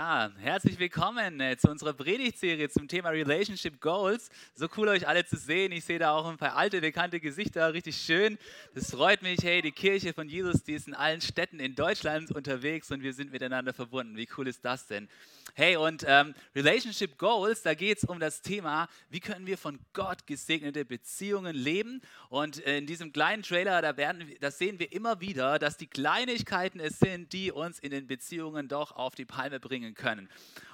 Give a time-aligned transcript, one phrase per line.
[0.00, 4.30] Ja, herzlich willkommen äh, zu unserer Predigtserie zum Thema Relationship Goals.
[4.54, 5.72] So cool euch alle zu sehen.
[5.72, 8.38] Ich sehe da auch ein paar alte, bekannte Gesichter, richtig schön.
[8.74, 9.40] Das freut mich.
[9.42, 13.12] Hey, die Kirche von Jesus, die ist in allen Städten in Deutschland unterwegs und wir
[13.12, 14.16] sind miteinander verbunden.
[14.16, 15.06] Wie cool ist das denn?
[15.54, 19.78] Hey, und ähm, Relationship Goals, da geht es um das Thema, wie können wir von
[19.92, 22.00] Gott gesegnete Beziehungen leben.
[22.30, 25.88] Und äh, in diesem kleinen Trailer, da, werden, da sehen wir immer wieder, dass die
[25.88, 30.28] Kleinigkeiten es sind, die uns in den Beziehungen doch auf die Palme bringen bringen können.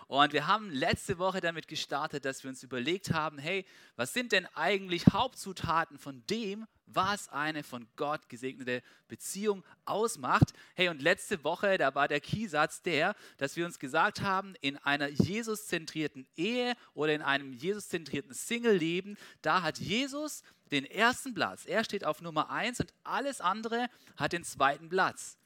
[0.08, 3.64] Und wir haben letzte Woche damit gestartet, dass wir uns überlegt haben, hey,
[3.96, 10.52] was sind denn eigentlich Hauptzutaten von dem, was eine von Gott gesegnete Beziehung ausmacht?
[10.76, 14.76] Hey, und letzte Woche, da war der Keysatz der, dass wir uns gesagt haben, in
[14.76, 21.64] einer Jesus-zentrierten Ehe oder in einem Jesus-zentrierten Single-Leben, da hat Jesus den ersten Platz.
[21.66, 25.36] Er steht auf Nummer eins und alles andere hat den zweiten Platz.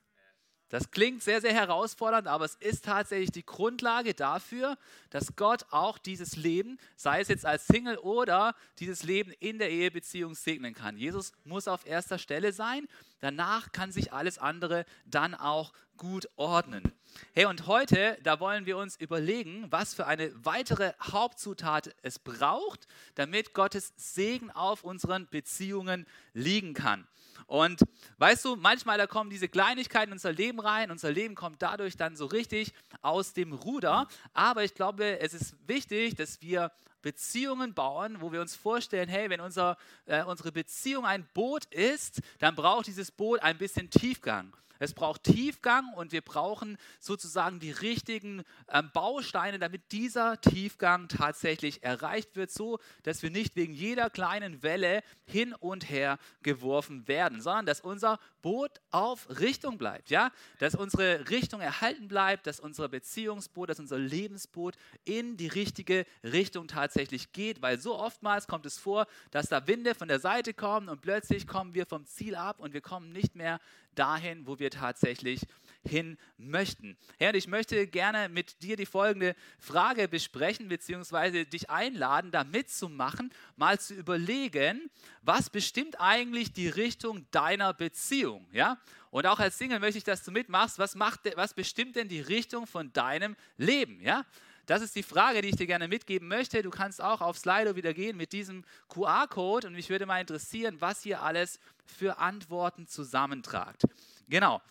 [0.71, 4.79] Das klingt sehr, sehr herausfordernd, aber es ist tatsächlich die Grundlage dafür,
[5.11, 9.71] dass Gott auch dieses Leben, sei es jetzt als Single oder dieses Leben in der
[9.71, 10.97] Ehebeziehung segnen kann.
[10.97, 12.87] Jesus muss auf erster Stelle sein,
[13.19, 16.93] danach kann sich alles andere dann auch gut ordnen.
[17.33, 22.87] Hey, und heute, da wollen wir uns überlegen, was für eine weitere Hauptzutat es braucht,
[23.15, 27.07] damit Gottes Segen auf unseren Beziehungen liegen kann.
[27.47, 27.81] Und
[28.19, 31.97] weißt du, manchmal da kommen diese Kleinigkeiten in unser Leben rein, unser Leben kommt dadurch
[31.97, 32.73] dann so richtig
[33.03, 34.07] aus dem Ruder.
[34.33, 36.71] Aber ich glaube, es ist wichtig, dass wir
[37.03, 42.21] Beziehungen bauen, wo wir uns vorstellen, hey, wenn unser, äh, unsere Beziehung ein Boot ist,
[42.39, 44.53] dann braucht dieses Boot ein bisschen Tiefgang.
[44.81, 51.83] Es braucht Tiefgang und wir brauchen sozusagen die richtigen ähm, Bausteine, damit dieser Tiefgang tatsächlich
[51.83, 57.43] erreicht wird, so dass wir nicht wegen jeder kleinen Welle hin und her geworfen werden,
[57.43, 62.89] sondern dass unser Boot auf Richtung bleibt, ja, dass unsere Richtung erhalten bleibt, dass unser
[62.89, 68.79] Beziehungsboot, dass unser Lebensboot in die richtige Richtung tatsächlich geht, weil so oftmals kommt es
[68.79, 72.61] vor, dass da Winde von der Seite kommen und plötzlich kommen wir vom Ziel ab
[72.61, 73.61] und wir kommen nicht mehr
[73.95, 75.41] dahin, wo wir tatsächlich
[75.83, 76.97] hin möchten.
[77.19, 83.33] Herr, ich möchte gerne mit dir die folgende Frage besprechen, beziehungsweise dich einladen, da mitzumachen,
[83.57, 84.91] mal zu überlegen,
[85.23, 88.79] was bestimmt eigentlich die Richtung deiner Beziehung, ja?
[89.11, 92.21] Und auch als Single möchte ich, dass du mitmachst, was, macht, was bestimmt denn die
[92.21, 94.25] Richtung von deinem Leben, ja?
[94.71, 96.63] Das ist die Frage, die ich dir gerne mitgeben möchte.
[96.63, 100.81] Du kannst auch auf Slido wieder gehen mit diesem QR-Code und mich würde mal interessieren,
[100.81, 103.83] was ihr alles für Antworten zusammentragt.
[104.29, 104.63] Genau.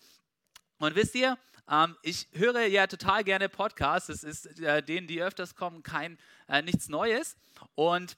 [0.78, 1.38] Und wisst ihr,
[1.70, 4.08] ähm, ich höre ja total gerne Podcasts.
[4.08, 6.18] Das ist äh, denen, die öfters kommen, kein
[6.48, 7.36] äh, nichts Neues.
[7.76, 8.16] Und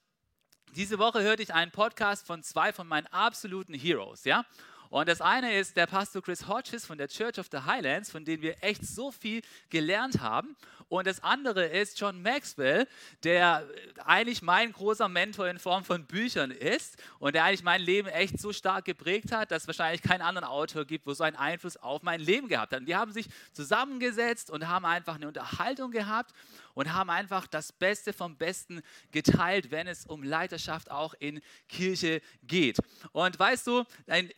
[0.76, 4.46] diese Woche hörte ich einen Podcast von zwei von meinen absoluten Heroes, ja.
[4.92, 8.26] Und das eine ist der Pastor Chris Hodges von der Church of the Highlands, von
[8.26, 10.58] dem wir echt so viel gelernt haben.
[10.92, 12.86] Und das andere ist John Maxwell,
[13.24, 13.66] der
[14.04, 18.38] eigentlich mein großer Mentor in Form von Büchern ist und der eigentlich mein Leben echt
[18.42, 21.78] so stark geprägt hat, dass es wahrscheinlich keinen anderen Autor gibt, wo so einen Einfluss
[21.78, 22.82] auf mein Leben gehabt hat.
[22.82, 26.34] Und die haben sich zusammengesetzt und haben einfach eine Unterhaltung gehabt
[26.74, 28.82] und haben einfach das Beste vom Besten
[29.12, 32.78] geteilt, wenn es um Leiterschaft auch in Kirche geht.
[33.14, 33.86] Und weißt du,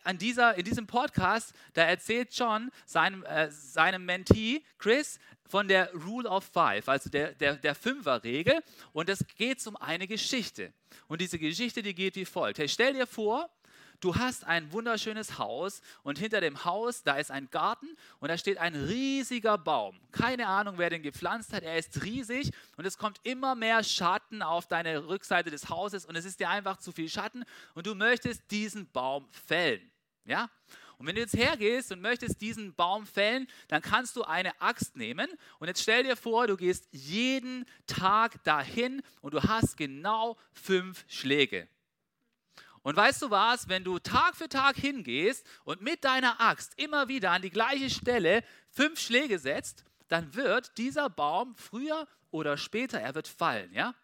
[0.04, 5.18] an dieser, in diesem Podcast, da erzählt John seinem, äh, seinem Mentee Chris,
[5.48, 8.62] von der Rule of Five, also der, der, der Fünfer-Regel.
[8.92, 10.72] Und es geht um eine Geschichte.
[11.06, 12.58] Und diese Geschichte, die geht wie folgt.
[12.58, 13.50] Hey, stell dir vor,
[14.00, 17.88] du hast ein wunderschönes Haus und hinter dem Haus, da ist ein Garten
[18.20, 19.98] und da steht ein riesiger Baum.
[20.12, 24.42] Keine Ahnung, wer den gepflanzt hat, er ist riesig und es kommt immer mehr Schatten
[24.42, 27.94] auf deine Rückseite des Hauses und es ist dir einfach zu viel Schatten und du
[27.94, 29.90] möchtest diesen Baum fällen.
[30.24, 30.50] Ja?
[30.98, 34.96] Und wenn du jetzt hergehst und möchtest diesen Baum fällen, dann kannst du eine Axt
[34.96, 35.28] nehmen.
[35.58, 41.04] Und jetzt stell dir vor, du gehst jeden Tag dahin und du hast genau fünf
[41.08, 41.68] Schläge.
[42.82, 47.08] Und weißt du was, wenn du Tag für Tag hingehst und mit deiner Axt immer
[47.08, 53.00] wieder an die gleiche Stelle fünf Schläge setzt, dann wird dieser Baum früher oder später,
[53.00, 53.94] er wird fallen, ja?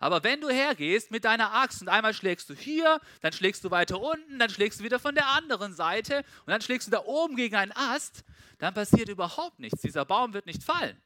[0.00, 3.70] Aber wenn du hergehst mit deiner Axt und einmal schlägst du hier, dann schlägst du
[3.70, 7.04] weiter unten, dann schlägst du wieder von der anderen Seite und dann schlägst du da
[7.04, 8.24] oben gegen einen Ast,
[8.58, 9.82] dann passiert überhaupt nichts.
[9.82, 11.00] Dieser Baum wird nicht fallen.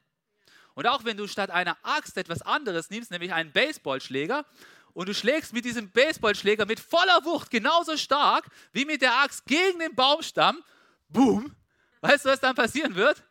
[0.75, 4.45] Und auch wenn du statt einer Axt etwas anderes nimmst, nämlich einen Baseballschläger,
[4.93, 9.45] und du schlägst mit diesem Baseballschläger mit voller Wucht genauso stark wie mit der Axt
[9.45, 10.63] gegen den Baumstamm,
[11.09, 11.53] boom,
[11.99, 13.21] weißt du, was dann passieren wird?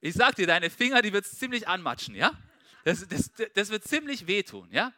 [0.00, 2.30] Ich sag dir, deine Finger, die wird es ziemlich anmatschen, ja?
[2.84, 4.92] Das, das, das wird ziemlich wehtun, ja?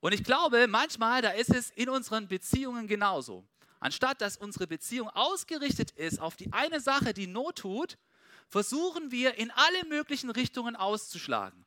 [0.00, 3.44] Und ich glaube, manchmal, da ist es in unseren Beziehungen genauso.
[3.80, 7.98] Anstatt dass unsere Beziehung ausgerichtet ist auf die eine Sache, die Not tut,
[8.48, 11.64] versuchen wir in alle möglichen Richtungen auszuschlagen.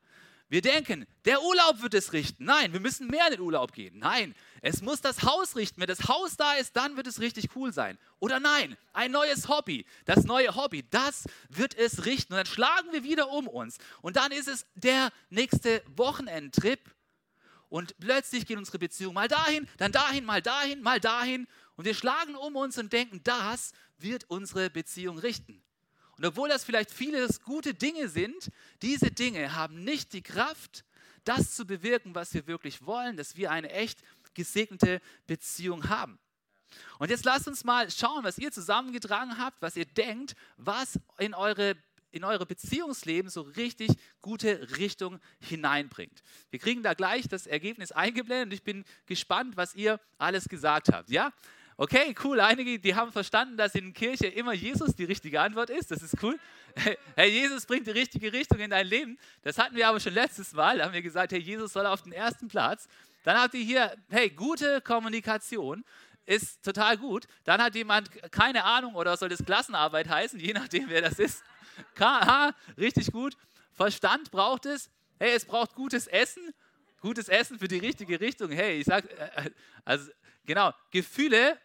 [0.52, 2.44] Wir denken, der Urlaub wird es richten.
[2.44, 3.98] Nein, wir müssen mehr in den Urlaub gehen.
[4.00, 5.80] Nein, es muss das Haus richten.
[5.80, 7.98] Wenn das Haus da ist, dann wird es richtig cool sein.
[8.20, 9.86] Oder nein, ein neues Hobby.
[10.04, 12.34] Das neue Hobby, das wird es richten.
[12.34, 13.78] Und dann schlagen wir wieder um uns.
[14.02, 16.82] Und dann ist es der nächste Wochenendtrip.
[17.70, 21.48] Und plötzlich geht unsere Beziehung mal dahin, dann dahin, mal dahin, mal dahin.
[21.78, 25.64] Und wir schlagen um uns und denken, das wird unsere Beziehung richten.
[26.22, 28.52] Und obwohl das vielleicht viele gute Dinge sind,
[28.84, 30.86] diese Dinge haben nicht die Kraft,
[31.24, 34.04] das zu bewirken, was wir wirklich wollen, dass wir eine echt
[34.36, 36.20] gesegnete Beziehung haben.
[37.00, 41.34] Und jetzt lasst uns mal schauen, was ihr zusammengetragen habt, was ihr denkt, was in
[41.34, 41.76] eure
[42.12, 43.90] in eure Beziehungsleben so richtig
[44.20, 46.22] gute Richtung hineinbringt.
[46.50, 50.90] Wir kriegen da gleich das Ergebnis eingeblendet und ich bin gespannt, was ihr alles gesagt
[50.92, 51.10] habt.
[51.10, 51.32] Ja?
[51.82, 52.40] Okay, cool.
[52.40, 55.90] Einige, die haben verstanden, dass in Kirche immer Jesus die richtige Antwort ist.
[55.90, 56.40] Das ist cool.
[57.16, 59.18] Herr Jesus bringt die richtige Richtung in dein Leben.
[59.42, 60.78] Das hatten wir aber schon letztes Mal.
[60.78, 62.88] Da haben wir gesagt, Herr Jesus soll auf den ersten Platz.
[63.24, 65.84] Dann habt ihr hier, hey, gute Kommunikation
[66.28, 67.26] ist total gut.
[67.46, 71.44] Dann hat jemand keine Ahnung oder soll das Klassenarbeit heißen, je nachdem, wer das ist.
[71.96, 73.36] KH, richtig gut.
[73.74, 74.92] Verstand braucht es.
[75.18, 76.54] Hey, es braucht gutes Essen.
[77.00, 78.52] Gutes Essen für die richtige Richtung.
[78.52, 79.52] Hey, ich sag, äh, äh,
[79.84, 80.12] also
[80.46, 81.58] genau, Gefühle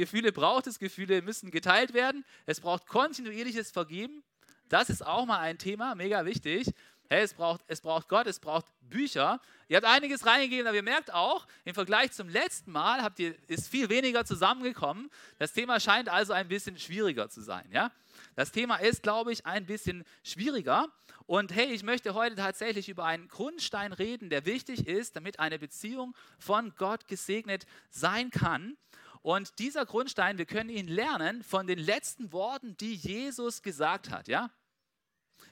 [0.00, 2.24] Gefühle braucht es, Gefühle müssen geteilt werden.
[2.46, 4.22] Es braucht kontinuierliches Vergeben.
[4.70, 6.72] Das ist auch mal ein Thema, mega wichtig.
[7.10, 9.40] Hey, es, braucht, es braucht Gott, es braucht Bücher.
[9.68, 13.34] Ihr habt einiges reingegeben, aber ihr merkt auch, im Vergleich zum letzten Mal habt ihr,
[13.48, 15.10] ist viel weniger zusammengekommen.
[15.38, 17.68] Das Thema scheint also ein bisschen schwieriger zu sein.
[17.72, 17.90] Ja?
[18.36, 20.86] Das Thema ist, glaube ich, ein bisschen schwieriger.
[21.26, 25.58] Und hey, ich möchte heute tatsächlich über einen Grundstein reden, der wichtig ist, damit eine
[25.58, 28.76] Beziehung von Gott gesegnet sein kann.
[29.22, 34.28] Und dieser Grundstein, wir können ihn lernen von den letzten Worten, die Jesus gesagt hat,
[34.28, 34.50] ja?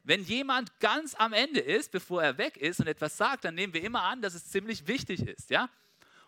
[0.04, 3.74] Wenn jemand ganz am Ende ist, bevor er weg ist und etwas sagt, dann nehmen
[3.74, 5.68] wir immer an, dass es ziemlich wichtig ist, ja?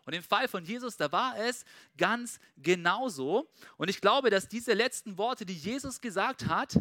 [0.04, 1.64] Und im Fall von Jesus, da war es
[1.96, 3.50] ganz genauso.
[3.76, 6.78] Und ich glaube, dass diese letzten Worte, die Jesus gesagt hat,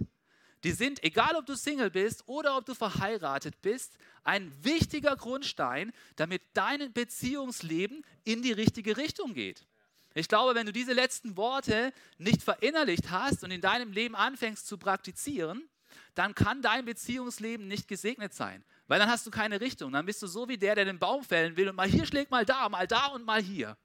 [0.64, 5.94] die sind, egal ob du Single bist oder ob du verheiratet bist, ein wichtiger Grundstein,
[6.18, 9.66] damit dein Beziehungsleben in die richtige Richtung geht.
[10.14, 14.68] Ich glaube, wenn du diese letzten Worte nicht verinnerlicht hast und in deinem Leben anfängst
[14.68, 15.70] zu praktizieren,
[16.16, 18.64] dann kann dein Beziehungsleben nicht gesegnet sein.
[18.88, 19.92] Weil dann hast du keine Richtung.
[19.92, 22.32] Dann bist du so wie der, der den Baum fällen will und mal hier schlägt,
[22.32, 23.78] mal da, mal da und mal hier.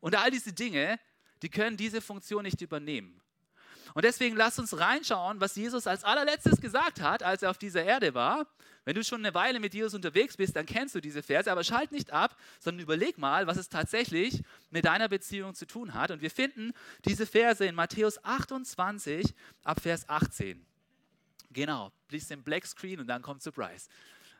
[0.00, 0.98] Und all diese Dinge,
[1.42, 3.20] die können diese Funktion nicht übernehmen.
[3.94, 7.82] Und deswegen lass uns reinschauen, was Jesus als allerletztes gesagt hat, als er auf dieser
[7.82, 8.46] Erde war.
[8.84, 11.64] Wenn du schon eine Weile mit Jesus unterwegs bist, dann kennst du diese Verse, aber
[11.64, 16.10] schalt nicht ab, sondern überleg mal, was es tatsächlich mit deiner Beziehung zu tun hat.
[16.10, 16.72] Und wir finden
[17.04, 19.34] diese Verse in Matthäus 28
[19.64, 20.64] ab Vers 18.
[21.52, 23.88] Genau, lies den Black Screen und dann kommt Surprise.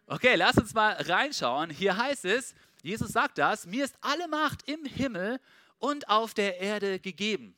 [0.07, 1.71] Okay, lass uns mal reinschauen.
[1.71, 5.39] Hier heißt es, Jesus sagt das, mir ist alle Macht im Himmel
[5.79, 7.55] und auf der Erde gegeben.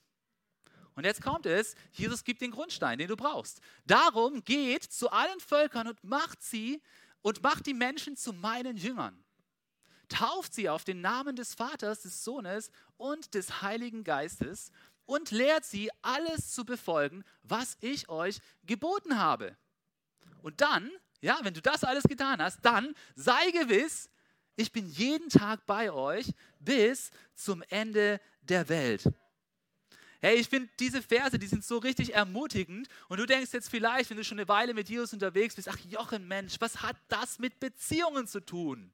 [0.95, 3.61] Und jetzt kommt es, Jesus gibt den Grundstein, den du brauchst.
[3.87, 6.83] Darum geht zu allen Völkern und macht sie
[7.23, 9.25] und macht die Menschen zu meinen Jüngern.
[10.09, 14.71] Tauft sie auf den Namen des Vaters, des Sohnes und des Heiligen Geistes
[15.07, 19.57] und lehrt sie alles zu befolgen, was ich euch geboten habe.
[20.43, 24.11] Und dann, ja, wenn du das alles getan hast, dann sei gewiss,
[24.57, 29.11] ich bin jeden Tag bei euch bis zum Ende der Welt.
[30.25, 32.87] Hey, ich finde diese Verse, die sind so richtig ermutigend.
[33.09, 35.79] Und du denkst jetzt vielleicht, wenn du schon eine Weile mit Jesus unterwegs bist, ach
[35.91, 38.93] Jochen, Mensch, was hat das mit Beziehungen zu tun?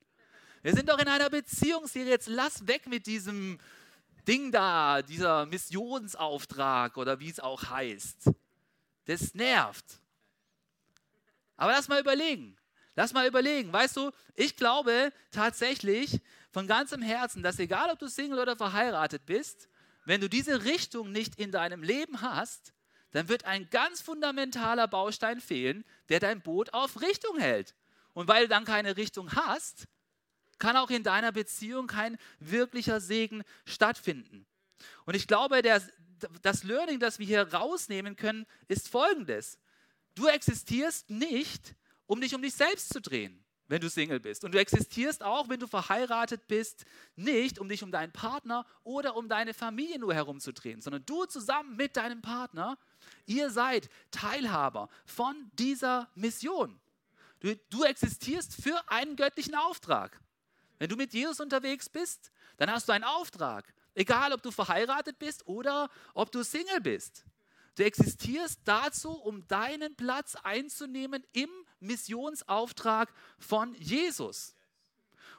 [0.63, 3.59] Wir sind doch in einer Beziehungsserie, jetzt lass weg mit diesem
[4.27, 8.31] Ding da, dieser Missionsauftrag oder wie es auch heißt.
[9.05, 10.01] Das nervt.
[11.59, 12.57] Aber lass mal überlegen.
[12.97, 13.71] Lass mal überlegen.
[13.71, 19.27] Weißt du, ich glaube tatsächlich von ganzem Herzen, dass egal ob du Single oder verheiratet
[19.27, 19.69] bist,
[20.09, 22.73] wenn du diese Richtung nicht in deinem Leben hast,
[23.11, 27.75] dann wird ein ganz fundamentaler Baustein fehlen, der dein Boot auf Richtung hält.
[28.15, 29.87] Und weil du dann keine Richtung hast,
[30.59, 34.47] kann auch in deiner Beziehung kein wirklicher Segen stattfinden.
[35.05, 35.83] Und ich glaube, der,
[36.41, 39.59] das Learning, das wir hier rausnehmen können, ist folgendes.
[40.15, 41.75] Du existierst nicht,
[42.07, 43.45] um dich um dich selbst zu drehen.
[43.69, 44.45] Wenn du Single bist.
[44.45, 46.85] Und du existierst auch, wenn du verheiratet bist,
[47.17, 51.77] nicht, um dich um deinen Partner oder um deine Familie nur herumzudrehen, sondern du zusammen
[51.77, 52.79] mit deinem Partner,
[53.27, 56.81] ihr seid Teilhaber von dieser Mission.
[57.41, 60.19] Du, du existierst für einen göttlichen Auftrag.
[60.79, 63.73] Wenn du mit Jesus unterwegs bist, dann hast du einen Auftrag.
[63.95, 67.25] Egal, ob du verheiratet bist oder ob du Single bist.
[67.75, 74.55] Du existierst dazu, um deinen Platz einzunehmen im Missionsauftrag von Jesus.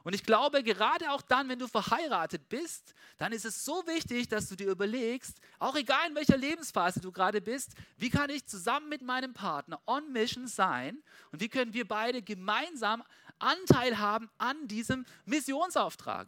[0.04, 4.30] Und ich glaube, gerade auch dann, wenn du verheiratet bist, dann ist es so wichtig,
[4.30, 8.46] dass du dir überlegst, auch egal in welcher Lebensphase du gerade bist, wie kann ich
[8.46, 13.04] zusammen mit meinem Partner on Mission sein und wie können wir beide gemeinsam
[13.40, 16.28] Anteil haben an diesem Missionsauftrag.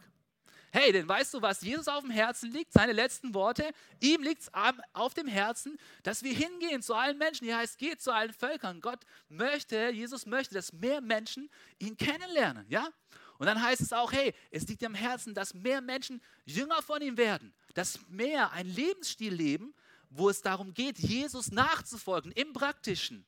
[0.74, 2.72] Hey, denn weißt du, was Jesus auf dem Herzen liegt?
[2.72, 3.72] Seine letzten Worte.
[4.00, 4.50] Ihm liegt es
[4.94, 7.44] auf dem Herzen, dass wir hingehen zu allen Menschen.
[7.44, 8.80] Hier heißt, geht zu allen Völkern.
[8.80, 12.64] Gott möchte, Jesus möchte, dass mehr Menschen ihn kennenlernen.
[12.70, 12.88] Ja?
[13.36, 17.02] Und dann heißt es auch, hey, es liegt am Herzen, dass mehr Menschen Jünger von
[17.02, 17.52] ihm werden.
[17.74, 19.74] Dass mehr ein Lebensstil leben,
[20.08, 23.26] wo es darum geht, Jesus nachzufolgen im Praktischen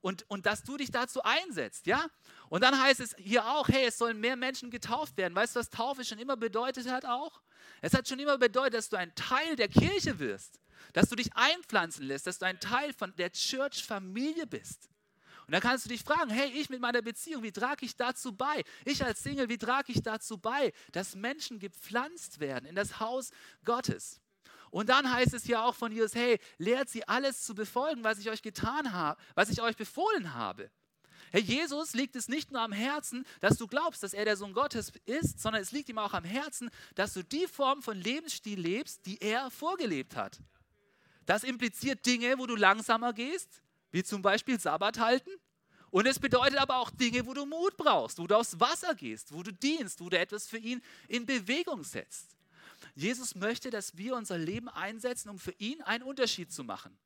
[0.00, 2.06] und, und dass du dich dazu einsetzt, ja?
[2.48, 5.34] Und dann heißt es hier auch, hey, es sollen mehr Menschen getauft werden.
[5.34, 7.42] Weißt du, was Taufe schon immer bedeutet hat auch?
[7.80, 10.60] Es hat schon immer bedeutet, dass du ein Teil der Kirche wirst,
[10.92, 14.88] dass du dich einpflanzen lässt, dass du ein Teil von der Church-Familie bist.
[15.46, 18.32] Und dann kannst du dich fragen, hey, ich mit meiner Beziehung, wie trage ich dazu
[18.36, 18.64] bei?
[18.84, 23.30] Ich als Single, wie trage ich dazu bei, dass Menschen gepflanzt werden in das Haus
[23.64, 24.20] Gottes?
[24.70, 28.18] Und dann heißt es ja auch von Jesus, hey, lehrt sie alles zu befolgen, was
[28.18, 30.70] ich euch getan habe, was ich euch befohlen habe.
[31.30, 34.54] Herr Jesus liegt es nicht nur am Herzen, dass du glaubst, dass er der Sohn
[34.54, 38.58] Gottes ist, sondern es liegt ihm auch am Herzen, dass du die Form von Lebensstil
[38.58, 40.40] lebst, die er vorgelebt hat.
[41.26, 45.30] Das impliziert Dinge, wo du langsamer gehst, wie zum Beispiel Sabbat halten.
[45.90, 49.32] Und es bedeutet aber auch Dinge, wo du Mut brauchst, wo du aufs Wasser gehst,
[49.32, 52.37] wo du dienst, wo du etwas für ihn in Bewegung setzt.
[52.98, 56.98] Jesus möchte, dass wir unser Leben einsetzen, um für ihn einen Unterschied zu machen.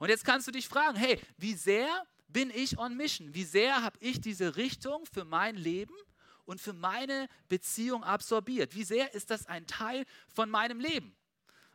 [0.00, 1.88] Und jetzt kannst du dich fragen, hey, wie sehr
[2.26, 3.32] bin ich on Mission?
[3.32, 5.94] Wie sehr habe ich diese Richtung für mein Leben
[6.44, 8.74] und für meine Beziehung absorbiert?
[8.74, 11.14] Wie sehr ist das ein Teil von meinem Leben?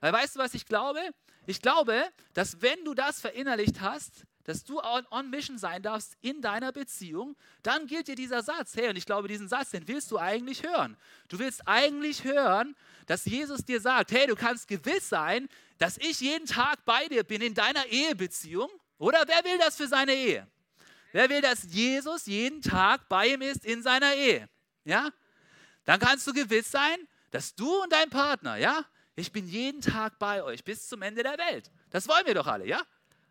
[0.02, 1.00] Weil weißt du, was ich glaube?
[1.46, 6.42] Ich glaube, dass wenn du das verinnerlicht hast, dass du on Mission sein darfst in
[6.42, 8.76] deiner Beziehung, dann gilt dir dieser Satz.
[8.76, 10.96] Hey, und ich glaube, diesen Satz, den willst du eigentlich hören.
[11.28, 12.76] Du willst eigentlich hören,
[13.08, 15.50] dass Jesus dir sagt, hey, du kannst gewiss sein,
[15.80, 18.70] dass ich jeden Tag bei dir bin in deiner Ehebeziehung.
[19.00, 20.48] Oder wer will das für seine Ehe?
[21.14, 24.48] Wer will, dass Jesus jeden Tag bei ihm ist in seiner Ehe?
[24.84, 25.10] Ja?
[25.86, 26.98] Dann kannst du gewiss sein,
[27.32, 28.86] dass du und dein Partner, ja,
[29.16, 31.72] ich bin jeden Tag bei euch bis zum Ende der Welt.
[31.90, 32.82] Das wollen wir doch alle, ja?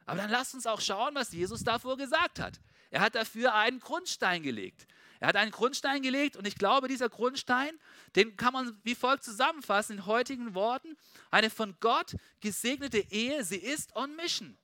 [0.06, 2.60] Aber dann lasst uns auch schauen, was Jesus davor gesagt hat.
[2.90, 4.86] Er hat dafür einen Grundstein gelegt.
[5.20, 7.78] Er hat einen Grundstein gelegt und ich glaube, dieser Grundstein,
[8.14, 10.96] den kann man wie folgt zusammenfassen in heutigen Worten.
[11.30, 14.56] Eine von Gott gesegnete Ehe, sie ist on mission.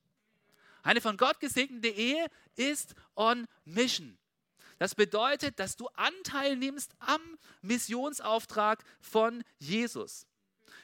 [0.82, 4.18] Eine von Gott gesegnete Ehe ist on mission.
[4.78, 7.21] Das bedeutet, dass du Anteil nimmst am
[7.61, 10.26] Missionsauftrag von Jesus.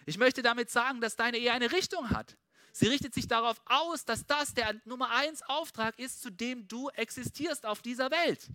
[0.07, 2.37] Ich möchte damit sagen, dass deine Ehe eine Richtung hat.
[2.73, 6.89] Sie richtet sich darauf aus, dass das der Nummer eins Auftrag ist, zu dem du
[6.91, 8.49] existierst auf dieser Welt.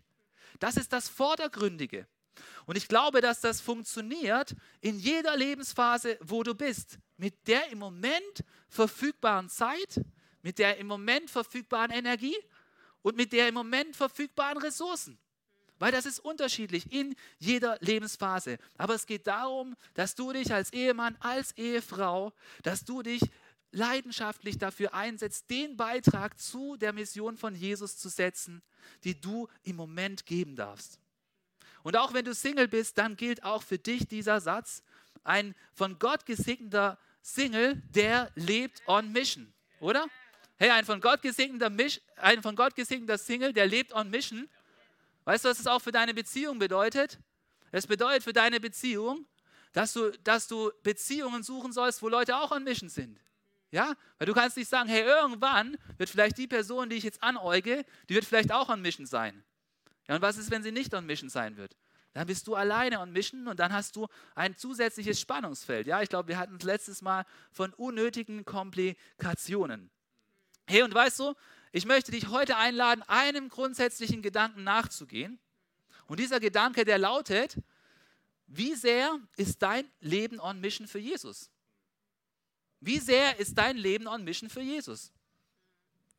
[0.60, 2.08] Das ist das Vordergründige.
[2.66, 6.98] Und ich glaube, dass das funktioniert in jeder Lebensphase, wo du bist.
[7.18, 10.02] Mit der im Moment verfügbaren Zeit,
[10.42, 12.36] mit der im Moment verfügbaren Energie
[13.02, 15.18] und mit der im Moment verfügbaren Ressourcen.
[15.80, 18.58] Weil das ist unterschiedlich in jeder Lebensphase.
[18.78, 22.32] Aber es geht darum, dass du dich als Ehemann, als Ehefrau,
[22.62, 23.22] dass du dich
[23.74, 28.62] leidenschaftlich dafür einsetzt, den Beitrag zu der Mission von Jesus zu setzen,
[29.04, 31.00] die du im Moment geben darfst.
[31.82, 34.84] Und auch wenn du Single bist, dann gilt auch für dich dieser Satz,
[35.24, 40.08] ein von Gott gesegneter Single, der lebt on Mission, oder?
[40.58, 41.72] Hey, ein von Gott gesegneter,
[42.18, 44.50] ein von Gott gesegneter Single, der lebt on Mission.
[45.26, 47.20] Weißt du, was das auch für deine Beziehung bedeutet?
[47.72, 49.26] Es bedeutet für deine Beziehung,
[49.72, 53.20] dass du, dass du Beziehungen suchen sollst, wo Leute auch on Mission sind.
[53.74, 57.24] Ja, weil du kannst nicht sagen, hey, irgendwann wird vielleicht die Person, die ich jetzt
[57.24, 59.44] anäuge, die wird vielleicht auch on Mission sein.
[60.08, 61.76] Ja, und was ist, wenn sie nicht on Mission sein wird?
[62.14, 65.88] Dann bist du alleine on Mission und dann hast du ein zusätzliches Spannungsfeld.
[65.88, 69.90] Ja, ich glaube, wir hatten es letztes Mal von unnötigen Komplikationen.
[70.68, 71.34] Hey, und weißt du,
[71.72, 75.40] ich möchte dich heute einladen, einem grundsätzlichen Gedanken nachzugehen.
[76.06, 77.58] Und dieser Gedanke, der lautet,
[78.46, 81.50] wie sehr ist dein Leben on Mission für Jesus?
[82.86, 85.14] Wie sehr ist dein Leben on Mission für Jesus?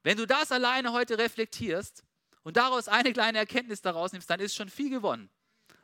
[0.02, 2.02] Wenn du das alleine heute reflektierst
[2.42, 5.28] und daraus eine kleine Erkenntnis daraus nimmst, dann ist schon viel gewonnen.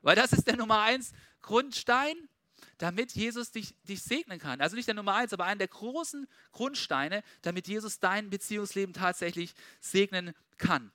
[0.00, 2.16] Weil das ist der Nummer eins Grundstein,
[2.78, 4.62] damit Jesus dich, dich segnen kann.
[4.62, 9.52] Also nicht der Nummer eins, aber einer der großen Grundsteine, damit Jesus dein Beziehungsleben tatsächlich
[9.80, 10.90] segnen kann.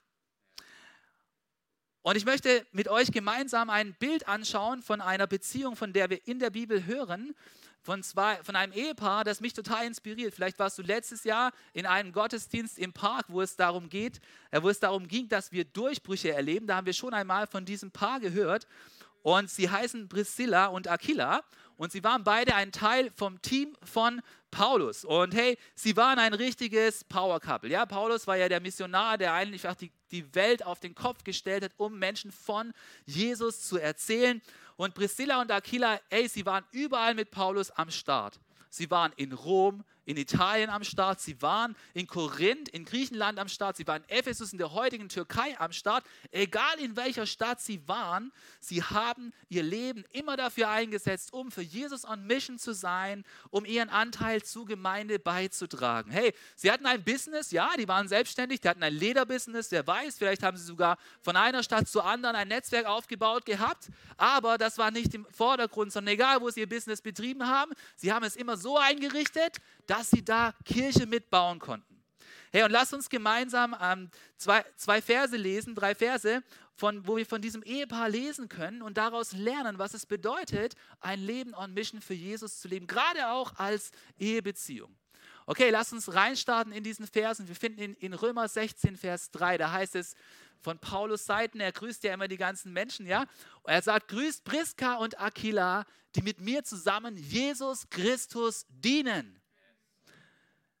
[2.02, 6.26] Und ich möchte mit euch gemeinsam ein Bild anschauen von einer Beziehung, von der wir
[6.26, 7.36] in der Bibel hören,
[7.86, 10.34] von, zwei, von einem Ehepaar, das mich total inspiriert.
[10.34, 14.60] Vielleicht warst du letztes Jahr in einem Gottesdienst im Park, wo es darum geht, äh,
[14.60, 16.66] wo es darum ging, dass wir Durchbrüche erleben.
[16.66, 18.66] Da haben wir schon einmal von diesem Paar gehört.
[19.22, 21.42] Und sie heißen Priscilla und Aquila.
[21.76, 25.04] Und sie waren beide ein Teil vom Team von Paulus.
[25.04, 27.68] Und hey, sie waren ein richtiges Power Couple.
[27.68, 31.64] Ja, Paulus war ja der Missionar, der eigentlich die, die Welt auf den Kopf gestellt
[31.64, 32.72] hat, um Menschen von
[33.04, 34.40] Jesus zu erzählen.
[34.76, 38.40] Und Priscilla und Aquila, ey, sie waren überall mit Paulus am Start.
[38.70, 43.48] Sie waren in Rom, in Italien am Start, sie waren in Korinth, in Griechenland am
[43.48, 46.04] Start, sie waren in Ephesus, in der heutigen Türkei am Start.
[46.30, 51.62] Egal in welcher Stadt sie waren, sie haben ihr Leben immer dafür eingesetzt, um für
[51.62, 56.12] Jesus on Mission zu sein, um ihren Anteil zur Gemeinde beizutragen.
[56.12, 60.18] Hey, sie hatten ein Business, ja, die waren selbstständig, die hatten ein Lederbusiness, wer weiß,
[60.18, 64.78] vielleicht haben sie sogar von einer Stadt zur anderen ein Netzwerk aufgebaut gehabt, aber das
[64.78, 68.36] war nicht im Vordergrund, sondern egal, wo sie ihr Business betrieben haben, sie haben es
[68.36, 69.56] immer so eingerichtet,
[69.88, 72.02] dass sie da Kirche mitbauen konnten.
[72.52, 76.42] Hey, und lass uns gemeinsam ähm, zwei, zwei Verse lesen, drei Verse,
[76.74, 81.20] von, wo wir von diesem Ehepaar lesen können und daraus lernen, was es bedeutet, ein
[81.20, 84.94] Leben on Mission für Jesus zu leben, gerade auch als Ehebeziehung.
[85.46, 87.48] Okay, lass uns reinstarten in diesen Versen.
[87.48, 90.14] Wir finden in, in Römer 16, Vers 3, da heißt es
[90.60, 93.26] von Paulus Seiten, er grüßt ja immer die ganzen Menschen, ja.
[93.62, 95.84] Und er sagt, grüßt Priska und Aquila,
[96.14, 99.40] die mit mir zusammen Jesus Christus dienen.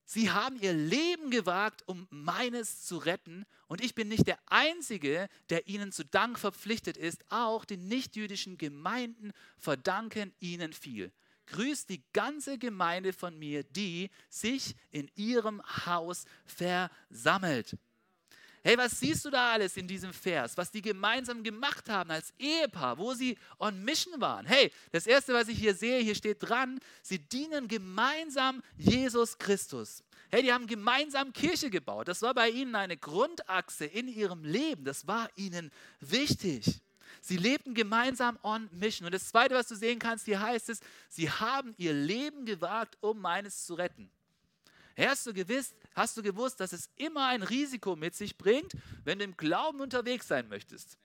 [0.08, 3.44] Sie haben ihr Leben gewagt, um meines zu retten.
[3.66, 7.24] Und ich bin nicht der Einzige, der ihnen zu Dank verpflichtet ist.
[7.28, 11.12] Auch die nichtjüdischen Gemeinden verdanken ihnen viel.
[11.46, 17.76] Grüßt die ganze Gemeinde von mir, die sich in ihrem Haus versammelt.
[18.66, 22.34] Hey, was siehst du da alles in diesem Vers, was die gemeinsam gemacht haben als
[22.36, 24.44] Ehepaar, wo sie on Mission waren?
[24.44, 30.02] Hey, das erste, was ich hier sehe, hier steht dran, sie dienen gemeinsam Jesus Christus.
[30.32, 32.08] Hey, die haben gemeinsam Kirche gebaut.
[32.08, 34.84] Das war bei ihnen eine Grundachse in ihrem Leben.
[34.84, 36.80] Das war ihnen wichtig.
[37.20, 39.06] Sie lebten gemeinsam on Mission.
[39.06, 42.98] Und das Zweite, was du sehen kannst, hier heißt es, sie haben ihr Leben gewagt,
[43.00, 44.10] um meines zu retten.
[44.98, 48.72] Hast du, gewiss, hast du gewusst, dass es immer ein Risiko mit sich bringt,
[49.04, 50.98] wenn du im Glauben unterwegs sein möchtest?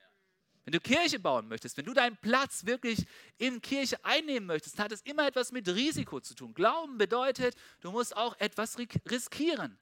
[0.64, 3.08] Wenn du Kirche bauen möchtest, wenn du deinen Platz wirklich
[3.40, 6.54] in Kirche einnehmen möchtest, hat es immer etwas mit Risiko zu tun.
[6.54, 9.80] Glauben bedeutet, du musst auch etwas riskieren.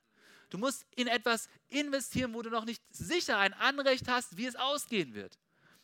[0.49, 4.55] Du musst in etwas investieren, wo du noch nicht sicher ein Anrecht hast, wie es
[4.55, 5.37] ausgehen wird.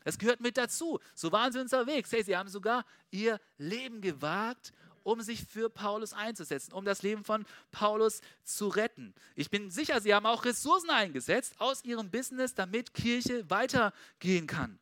[0.06, 1.00] Das gehört mit dazu.
[1.14, 2.12] So waren sie unterwegs.
[2.12, 4.72] Hey, sie haben sogar ihr Leben gewagt
[5.06, 9.14] um sich für Paulus einzusetzen, um das Leben von Paulus zu retten.
[9.36, 14.80] Ich bin sicher, sie haben auch Ressourcen eingesetzt aus ihrem Business, damit Kirche weitergehen kann.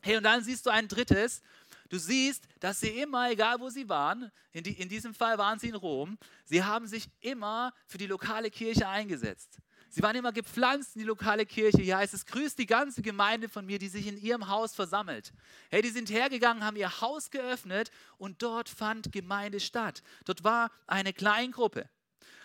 [0.00, 1.42] Hey, und dann siehst du ein drittes.
[1.90, 5.58] Du siehst, dass sie immer, egal wo sie waren, in, die, in diesem Fall waren
[5.58, 9.58] sie in Rom, sie haben sich immer für die lokale Kirche eingesetzt.
[9.90, 11.80] Sie waren immer gepflanzt in die lokale Kirche.
[11.80, 15.32] Hier heißt es, grüßt die ganze Gemeinde von mir, die sich in ihrem Haus versammelt.
[15.70, 20.02] Hey, die sind hergegangen, haben ihr Haus geöffnet und dort fand Gemeinde statt.
[20.24, 21.88] Dort war eine Kleingruppe.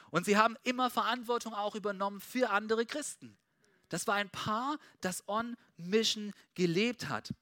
[0.09, 3.37] Und sie haben immer Verantwortung auch übernommen für andere Christen.
[3.89, 7.33] Das war ein Paar, das on Mission gelebt hat.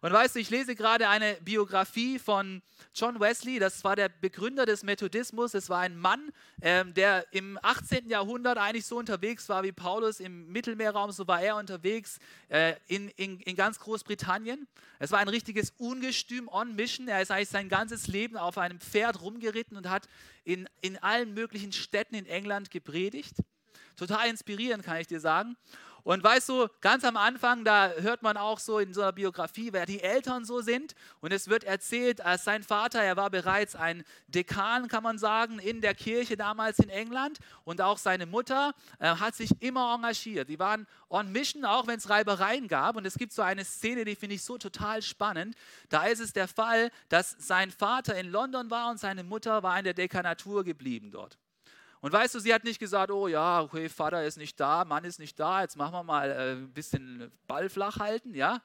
[0.00, 2.60] Und weißt du, ich lese gerade eine Biografie von
[2.94, 5.54] John Wesley, das war der Begründer des Methodismus.
[5.54, 8.08] Es war ein Mann, ähm, der im 18.
[8.10, 13.08] Jahrhundert eigentlich so unterwegs war wie Paulus im Mittelmeerraum, so war er unterwegs äh, in,
[13.16, 14.68] in, in ganz Großbritannien.
[14.98, 17.08] Es war ein richtiges Ungestüm on Mission.
[17.08, 20.06] Er ist eigentlich sein ganzes Leben auf einem Pferd rumgeritten und hat
[20.44, 23.36] in, in allen möglichen Städten in England gepredigt.
[23.96, 25.56] Total inspirierend, kann ich dir sagen.
[26.04, 29.72] Und weißt du, ganz am Anfang, da hört man auch so in so einer Biografie,
[29.72, 30.94] wer die Eltern so sind.
[31.22, 35.58] Und es wird erzählt, als sein Vater, er war bereits ein Dekan, kann man sagen,
[35.58, 37.38] in der Kirche damals in England.
[37.64, 40.50] Und auch seine Mutter äh, hat sich immer engagiert.
[40.50, 42.96] Die waren on mission, auch wenn es Reibereien gab.
[42.96, 45.56] Und es gibt so eine Szene, die finde ich so total spannend.
[45.88, 49.78] Da ist es der Fall, dass sein Vater in London war und seine Mutter war
[49.78, 51.38] in der Dekanatur geblieben dort.
[52.04, 55.04] Und weißt du, sie hat nicht gesagt, oh ja, okay, Vater ist nicht da, Mann
[55.04, 58.60] ist nicht da, jetzt machen wir mal äh, ein bisschen Ball flach halten, ja?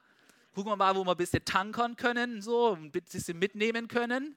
[0.54, 4.36] Gucken wir mal, wo wir ein bisschen tankern können, so, ein bisschen mitnehmen können.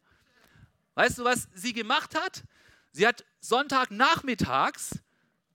[0.95, 2.45] Weißt du, was sie gemacht hat?
[2.91, 5.01] Sie hat Sonntagnachmittags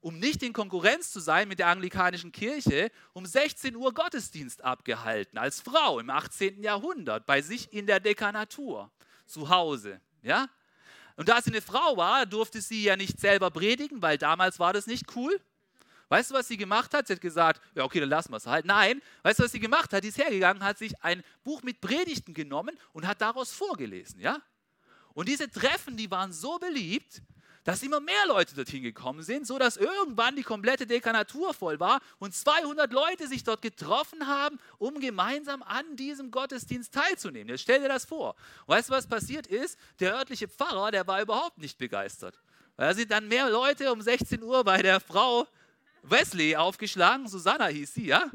[0.03, 5.39] um nicht in Konkurrenz zu sein mit der anglikanischen Kirche, um 16 Uhr Gottesdienst abgehalten,
[5.39, 6.63] als Frau im 18.
[6.63, 8.91] Jahrhundert, bei sich in der Dekanatur,
[9.25, 10.03] zu Hause.
[10.21, 10.51] Ja?
[11.19, 14.73] Und da sie eine Frau war, durfte sie ja nicht selber predigen, weil damals war
[14.73, 15.41] das nicht cool.
[16.11, 17.09] Weißt du, was sie gemacht hat?
[17.09, 18.65] Sie hat gesagt, ja, okay, dann lassen wir es halt.
[18.65, 20.05] Nein, weißt du, was sie gemacht hat?
[20.05, 24.41] Die ist hergegangen, hat sich ein Buch mit Predigten genommen und hat daraus vorgelesen, ja?
[25.13, 27.21] Und diese Treffen, die waren so beliebt,
[27.69, 32.01] dass immer mehr Leute dorthin gekommen sind, so dass irgendwann die komplette Dekanatur voll war
[32.19, 37.51] und 200 Leute sich dort getroffen haben, um gemeinsam an diesem Gottesdienst teilzunehmen.
[37.51, 38.37] Jetzt stell dir das vor.
[38.69, 39.79] weißt du, was passiert ist?
[40.01, 42.41] Der örtliche Pfarrer, der war überhaupt nicht begeistert.
[42.79, 45.47] Da sind dann mehr Leute um 16 Uhr bei der Frau
[46.03, 48.31] Wesley aufgeschlagen, Susanna hieß sie, ja,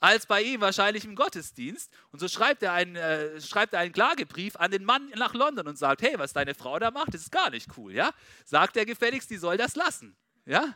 [0.00, 1.90] als bei ihm wahrscheinlich im Gottesdienst.
[2.12, 5.66] Und so schreibt er, einen, äh, schreibt er einen Klagebrief an den Mann nach London
[5.66, 8.12] und sagt, hey, was deine Frau da macht, das ist gar nicht cool, ja.
[8.44, 10.74] Sagt er gefälligst, die soll das lassen, ja.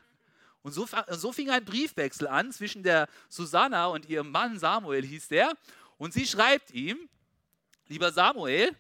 [0.63, 5.29] Und so, so fing ein Briefwechsel an zwischen der Susanna und ihrem Mann Samuel, hieß
[5.29, 5.53] der.
[5.99, 7.09] Und sie schreibt ihm,
[7.89, 8.71] lieber Samuel,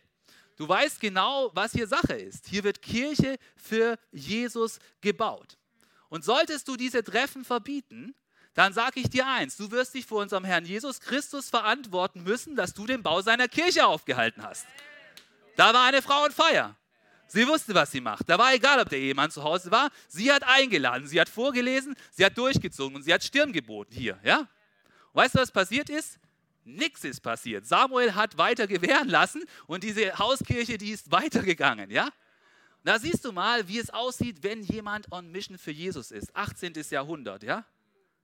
[0.56, 2.46] du weißt genau, was hier Sache ist.
[2.46, 5.58] Hier wird Kirche für Jesus gebaut.
[6.08, 8.14] Und solltest du diese Treffen verbieten,
[8.54, 12.54] dann sage ich dir eins, du wirst dich vor unserem Herrn Jesus Christus verantworten müssen,
[12.54, 14.66] dass du den Bau seiner Kirche aufgehalten hast.
[15.56, 16.76] Da war eine Frau und Feier.
[17.26, 18.28] Sie wusste, was sie macht.
[18.28, 19.90] Da war egal, ob der Ehemann zu Hause war.
[20.06, 24.18] Sie hat eingeladen, sie hat vorgelesen, sie hat durchgezogen und sie hat Stirn geboten hier.
[24.22, 24.48] Ja?
[25.14, 26.18] Weißt du, was passiert ist?
[26.64, 27.66] Nichts ist passiert.
[27.66, 31.90] Samuel hat weiter gewähren lassen und diese Hauskirche, die ist weitergegangen.
[31.90, 32.10] Ja?
[32.84, 36.36] Da siehst du mal, wie es aussieht, wenn jemand on Mission für Jesus ist.
[36.36, 36.74] 18.
[36.90, 37.64] Jahrhundert, ja?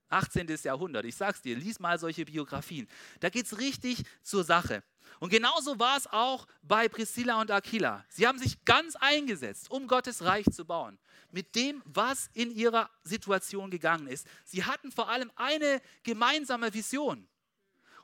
[0.09, 0.47] 18.
[0.63, 1.05] Jahrhundert.
[1.05, 2.87] Ich sag's dir, lies mal solche Biografien.
[3.19, 4.83] Da geht's richtig zur Sache.
[5.19, 8.05] Und genauso war es auch bei Priscilla und Aquila.
[8.09, 10.97] Sie haben sich ganz eingesetzt, um Gottes Reich zu bauen.
[11.31, 14.27] Mit dem, was in ihrer Situation gegangen ist.
[14.45, 17.27] Sie hatten vor allem eine gemeinsame Vision.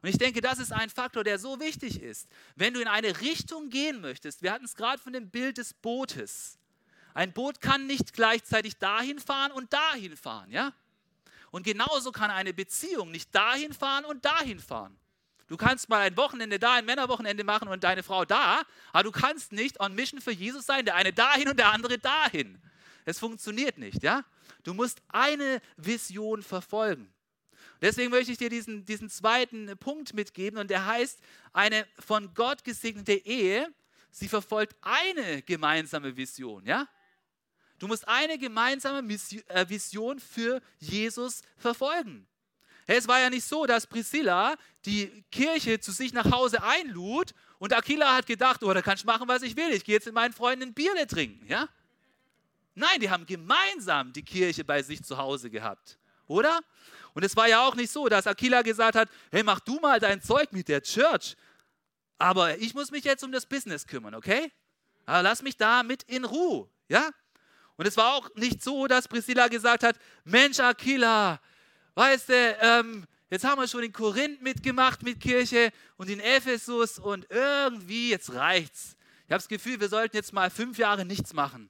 [0.01, 2.27] Und ich denke, das ist ein Faktor, der so wichtig ist.
[2.55, 5.73] Wenn du in eine Richtung gehen möchtest, wir hatten es gerade von dem Bild des
[5.73, 6.59] Bootes.
[7.15, 10.73] Ein Boot kann nicht gleichzeitig dahin fahren und dahin fahren, ja?
[11.51, 14.97] Und genauso kann eine Beziehung nicht dahin fahren und dahin fahren.
[15.47, 19.11] Du kannst mal ein Wochenende da, ein Männerwochenende machen und deine Frau da, aber du
[19.11, 22.59] kannst nicht on Mission für Jesus sein, der eine dahin und der andere dahin.
[23.05, 24.25] Es funktioniert nicht, ja?
[24.63, 27.13] Du musst eine Vision verfolgen.
[27.81, 31.19] Deswegen möchte ich dir diesen, diesen zweiten Punkt mitgeben und der heißt,
[31.53, 33.71] eine von Gott gesegnete Ehe,
[34.09, 36.87] sie verfolgt eine gemeinsame Vision, ja?
[37.79, 39.01] Du musst eine gemeinsame
[39.47, 42.27] äh, Vision für Jesus verfolgen.
[42.87, 47.73] Es war ja nicht so, dass Priscilla die Kirche zu sich nach Hause einlud und
[47.73, 49.71] Aquila hat gedacht, oh, da kann ich machen, was ich will.
[49.71, 51.67] Ich gehe jetzt mit meinen Freunden ein Bierle trinken, ja?
[52.75, 56.59] Nein, die haben gemeinsam die Kirche bei sich zu Hause gehabt, oder?
[57.13, 59.99] Und es war ja auch nicht so, dass Aquila gesagt hat, hey, mach du mal
[59.99, 61.35] dein Zeug mit der Church,
[62.17, 64.51] aber ich muss mich jetzt um das Business kümmern, okay?
[65.05, 67.09] Aber lass mich da mit in Ruhe, ja?
[67.77, 71.39] Und es war auch nicht so, dass Priscilla gesagt hat, Mensch, Aquila,
[71.95, 76.99] weißt du, ähm, jetzt haben wir schon in Korinth mitgemacht mit Kirche und in Ephesus
[76.99, 78.95] und irgendwie, jetzt reicht's.
[79.25, 81.69] Ich habe das Gefühl, wir sollten jetzt mal fünf Jahre nichts machen.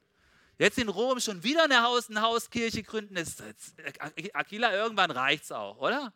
[0.57, 3.43] Jetzt in Rom schon wieder eine, Haus, eine Hauskirche gründen, ist,
[4.33, 6.13] Aquila, irgendwann reicht es auch, oder?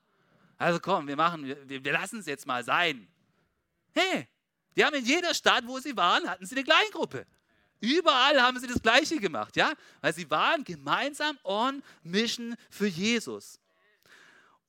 [0.58, 3.08] Also komm, wir machen, wir, wir lassen es jetzt mal sein.
[3.94, 4.28] Hey,
[4.76, 7.26] die haben in jeder Stadt, wo sie waren, hatten sie eine Kleingruppe.
[7.80, 9.74] Überall haben sie das Gleiche gemacht, ja?
[10.02, 13.60] Weil sie waren gemeinsam on Mission für Jesus.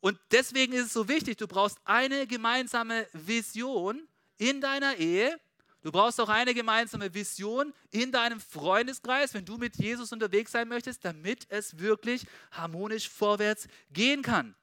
[0.00, 5.38] Und deswegen ist es so wichtig, du brauchst eine gemeinsame Vision in deiner Ehe,
[5.82, 10.68] Du brauchst auch eine gemeinsame Vision in deinem Freundeskreis, wenn du mit Jesus unterwegs sein
[10.68, 14.54] möchtest, damit es wirklich harmonisch vorwärts gehen kann.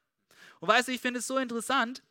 [0.60, 2.02] Und weißt du, ich finde es so interessant,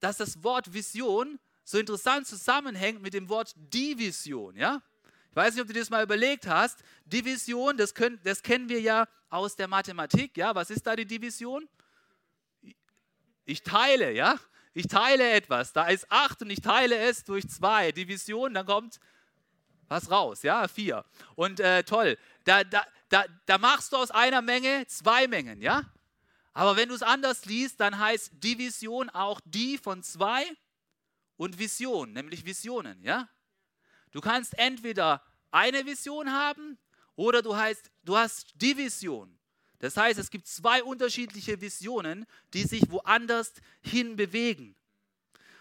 [0.00, 4.82] dass das Wort Vision so interessant zusammenhängt mit dem Wort Division, ja?
[5.30, 6.82] Ich weiß nicht, ob du dir das mal überlegt hast.
[7.06, 10.54] Division, das, können, das kennen wir ja aus der Mathematik, ja?
[10.54, 11.68] Was ist da die Division?
[13.44, 14.38] Ich teile, ja?
[14.74, 18.98] ich teile etwas, da ist 8 und ich teile es durch 2, Division, dann kommt
[19.88, 21.04] was raus, ja, 4.
[21.34, 25.84] Und äh, toll, da, da, da, da machst du aus einer Menge zwei Mengen, ja.
[26.54, 30.44] Aber wenn du es anders liest, dann heißt Division auch die von zwei
[31.42, 33.28] und Vision, nämlich Visionen, ja.
[34.12, 36.78] Du kannst entweder eine Vision haben
[37.16, 39.36] oder du, heißt, du hast Division.
[39.80, 44.76] Das heißt, es gibt zwei unterschiedliche Visionen, die sich woanders hin bewegen.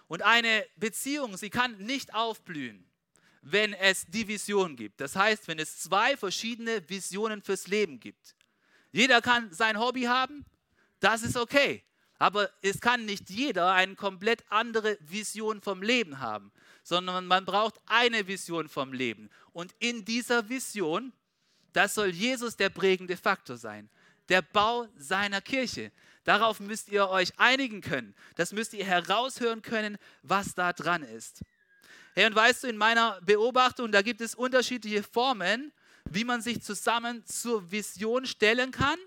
[0.07, 2.87] Und eine Beziehung, sie kann nicht aufblühen,
[3.41, 5.01] wenn es Division gibt.
[5.01, 8.35] Das heißt, wenn es zwei verschiedene Visionen fürs Leben gibt.
[8.91, 10.45] Jeder kann sein Hobby haben,
[10.99, 11.83] das ist okay.
[12.21, 16.51] Aber es kann nicht jeder eine komplett andere Vision vom Leben haben,
[16.83, 19.31] sondern man braucht eine Vision vom Leben.
[19.53, 21.13] Und in dieser Vision,
[21.73, 23.89] das soll Jesus der prägende Faktor sein.
[24.29, 25.91] Der Bau seiner Kirche.
[26.23, 28.13] Darauf müsst ihr euch einigen können.
[28.35, 31.41] Das müsst ihr heraushören können, was da dran ist.
[32.13, 35.73] Hey, und weißt du, in meiner Beobachtung, da gibt es unterschiedliche Formen,
[36.07, 38.99] wie man sich zusammen zur Vision stellen kann,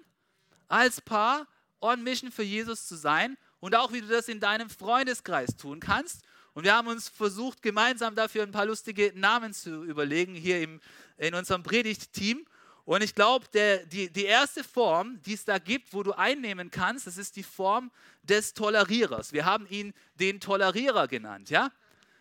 [0.66, 1.46] als Paar
[1.84, 5.80] on Mission für Jesus zu sein und auch wie du das in deinem Freundeskreis tun
[5.80, 6.22] kannst.
[6.54, 10.80] Und wir haben uns versucht, gemeinsam dafür ein paar lustige Namen zu überlegen hier im,
[11.18, 12.46] in unserem Predigtteam.
[12.84, 13.46] Und ich glaube,
[13.86, 17.42] die, die erste Form, die es da gibt, wo du einnehmen kannst, das ist die
[17.42, 17.90] Form
[18.22, 19.32] des Tolerierers.
[19.32, 21.50] Wir haben ihn den Tolerierer genannt.
[21.50, 21.70] Ja?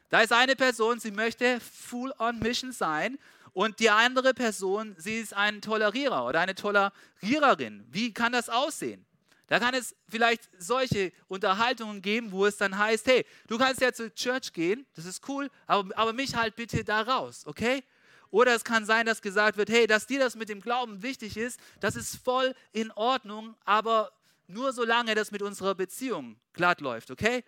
[0.09, 3.17] Da ist eine Person, sie möchte full on mission sein
[3.53, 7.85] und die andere Person, sie ist ein Tolerierer oder eine Toleriererin.
[7.91, 9.05] Wie kann das aussehen?
[9.47, 13.91] Da kann es vielleicht solche Unterhaltungen geben, wo es dann heißt, hey, du kannst ja
[13.91, 17.83] zur Church gehen, das ist cool, aber, aber mich halt bitte da raus, okay?
[18.29, 21.37] Oder es kann sein, dass gesagt wird, hey, dass dir das mit dem Glauben wichtig
[21.37, 24.11] ist, das ist voll in Ordnung, aber
[24.47, 27.43] nur solange das mit unserer Beziehung glatt läuft, okay?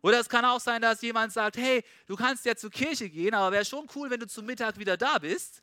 [0.00, 3.34] Oder es kann auch sein, dass jemand sagt, hey, du kannst ja zur Kirche gehen,
[3.34, 5.62] aber wäre schon cool, wenn du zum Mittag wieder da bist,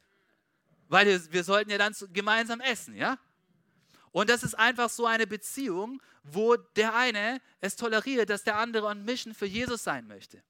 [0.89, 3.17] weil wir, wir sollten ja dann gemeinsam essen, ja?
[4.11, 8.87] Und das ist einfach so eine Beziehung, wo der eine es toleriert, dass der andere
[8.87, 10.43] on Mission für Jesus sein möchte.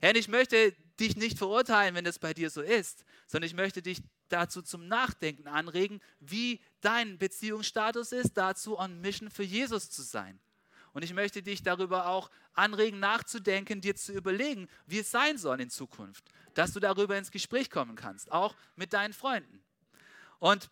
[0.00, 3.80] Herr, ich möchte dich nicht verurteilen, wenn das bei dir so ist, sondern ich möchte
[3.80, 10.02] dich dazu zum Nachdenken anregen, wie dein Beziehungsstatus ist, dazu on Mission für Jesus zu
[10.02, 10.38] sein.
[10.92, 15.60] Und ich möchte dich darüber auch anregen, nachzudenken, dir zu überlegen, wie es sein soll
[15.60, 19.64] in Zukunft, dass du darüber ins Gespräch kommen kannst, auch mit deinen Freunden.
[20.38, 20.70] Und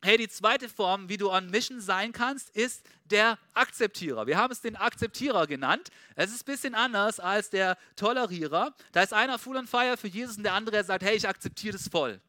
[0.00, 4.28] Hey, die zweite Form, wie du on Mission sein kannst, ist der Akzeptierer.
[4.28, 5.88] Wir haben es den Akzeptierer genannt.
[6.14, 8.72] Es ist ein bisschen anders als der Tolerierer.
[8.92, 11.72] Da ist einer full on fire für Jesus und der andere sagt, hey, ich akzeptiere
[11.72, 12.20] das voll.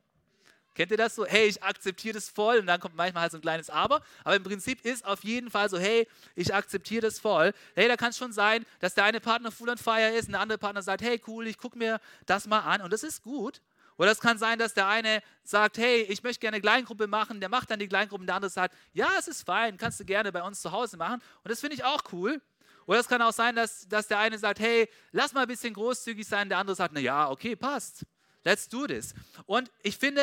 [0.73, 1.27] Kennt ihr das so?
[1.27, 4.01] Hey, ich akzeptiere das voll und dann kommt manchmal halt so ein kleines Aber.
[4.23, 7.53] Aber im Prinzip ist auf jeden Fall so, hey, ich akzeptiere das voll.
[7.75, 10.31] Hey, da kann es schon sein, dass der eine Partner full on fire ist und
[10.31, 13.21] der andere Partner sagt, hey, cool, ich gucke mir das mal an und das ist
[13.21, 13.61] gut.
[13.99, 17.41] Oder es kann sein, dass der eine sagt, hey, ich möchte gerne eine Kleingruppe machen,
[17.41, 20.05] der macht dann die Kleingruppe und der andere sagt, ja, es ist fein, kannst du
[20.05, 21.21] gerne bei uns zu Hause machen.
[21.43, 22.41] Und das finde ich auch cool.
[22.85, 25.73] Oder es kann auch sein, dass, dass der eine sagt, hey, lass mal ein bisschen
[25.73, 28.05] großzügig sein, der andere sagt, na ja, okay, passt.
[28.45, 29.13] Let's do this.
[29.45, 30.21] Und ich finde,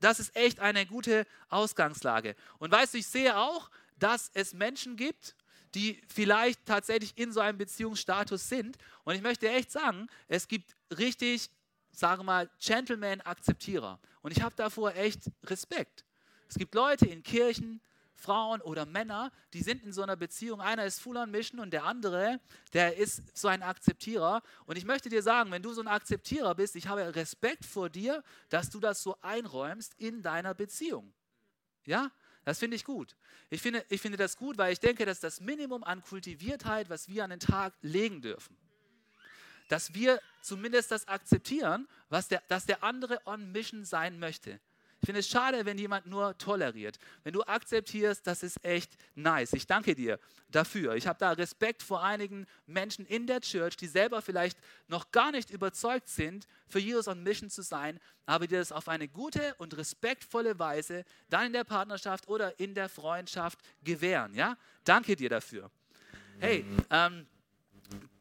[0.00, 2.34] das ist echt eine gute Ausgangslage.
[2.58, 5.36] Und weißt du, ich sehe auch, dass es Menschen gibt,
[5.74, 8.78] die vielleicht tatsächlich in so einem Beziehungsstatus sind.
[9.04, 11.50] Und ich möchte echt sagen, es gibt richtig
[11.98, 13.98] sage mal, Gentleman-Akzeptierer.
[14.22, 16.04] Und ich habe davor echt Respekt.
[16.48, 17.80] Es gibt Leute in Kirchen,
[18.14, 20.60] Frauen oder Männer, die sind in so einer Beziehung.
[20.60, 22.40] Einer ist full on mission und der andere,
[22.72, 24.42] der ist so ein Akzeptierer.
[24.66, 27.90] Und ich möchte dir sagen, wenn du so ein Akzeptierer bist, ich habe Respekt vor
[27.90, 31.12] dir, dass du das so einräumst in deiner Beziehung.
[31.84, 32.10] Ja,
[32.44, 33.16] das finde ich gut.
[33.50, 37.08] Ich finde, ich finde das gut, weil ich denke, dass das Minimum an Kultiviertheit, was
[37.08, 38.56] wir an den Tag legen dürfen
[39.68, 44.60] dass wir zumindest das akzeptieren, was der, dass der andere on Mission sein möchte.
[45.00, 46.98] Ich finde es schade, wenn jemand nur toleriert.
[47.22, 49.52] Wenn du akzeptierst, das ist echt nice.
[49.52, 50.18] Ich danke dir
[50.50, 50.96] dafür.
[50.96, 55.30] Ich habe da Respekt vor einigen Menschen in der Church, die selber vielleicht noch gar
[55.30, 59.54] nicht überzeugt sind, für Jesus on Mission zu sein, aber die das auf eine gute
[59.58, 64.34] und respektvolle Weise dann in der Partnerschaft oder in der Freundschaft gewähren.
[64.34, 64.56] Ja?
[64.82, 65.70] Danke dir dafür.
[66.40, 67.26] Hey, ähm,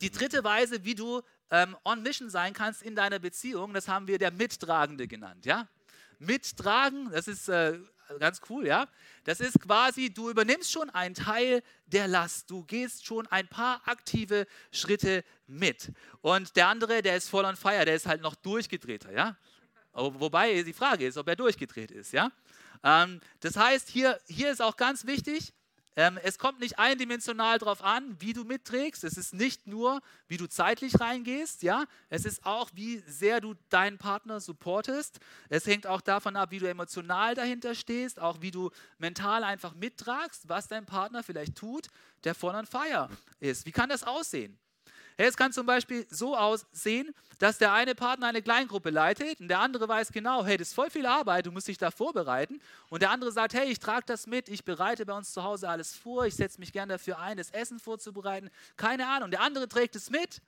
[0.01, 4.07] die dritte Weise, wie du ähm, on Mission sein kannst in deiner Beziehung, das haben
[4.07, 5.45] wir der Mittragende genannt.
[5.45, 5.67] Ja?
[6.19, 7.79] Mittragen, das ist äh,
[8.19, 8.87] ganz cool, ja.
[9.23, 12.49] Das ist quasi, du übernimmst schon einen Teil der Last.
[12.49, 15.91] Du gehst schon ein paar aktive Schritte mit.
[16.21, 19.37] Und der andere, der ist voll on fire, der ist halt noch durchgedrehter, ja.
[19.93, 22.31] Wobei die Frage ist, ob er durchgedreht ist, ja.
[22.83, 25.53] Ähm, das heißt, hier, hier ist auch ganz wichtig,
[25.97, 29.03] es kommt nicht eindimensional darauf an, wie du mitträgst.
[29.03, 31.85] Es ist nicht nur, wie du zeitlich reingehst, ja.
[32.09, 35.19] Es ist auch, wie sehr du deinen Partner supportest.
[35.49, 39.73] Es hängt auch davon ab, wie du emotional dahinter stehst, auch wie du mental einfach
[39.73, 41.87] mittragst, was dein Partner vielleicht tut,
[42.23, 43.65] der voll on fire ist.
[43.65, 44.55] Wie kann das aussehen?
[45.25, 49.59] Es kann zum Beispiel so aussehen, dass der eine Partner eine Kleingruppe leitet und der
[49.59, 52.59] andere weiß genau, hey, das ist voll viel Arbeit, du musst dich da vorbereiten.
[52.89, 55.69] Und der andere sagt, hey, ich trage das mit, ich bereite bei uns zu Hause
[55.69, 58.49] alles vor, ich setze mich gern dafür ein, das Essen vorzubereiten.
[58.75, 59.31] Keine Ahnung.
[59.31, 60.41] Der andere trägt es mit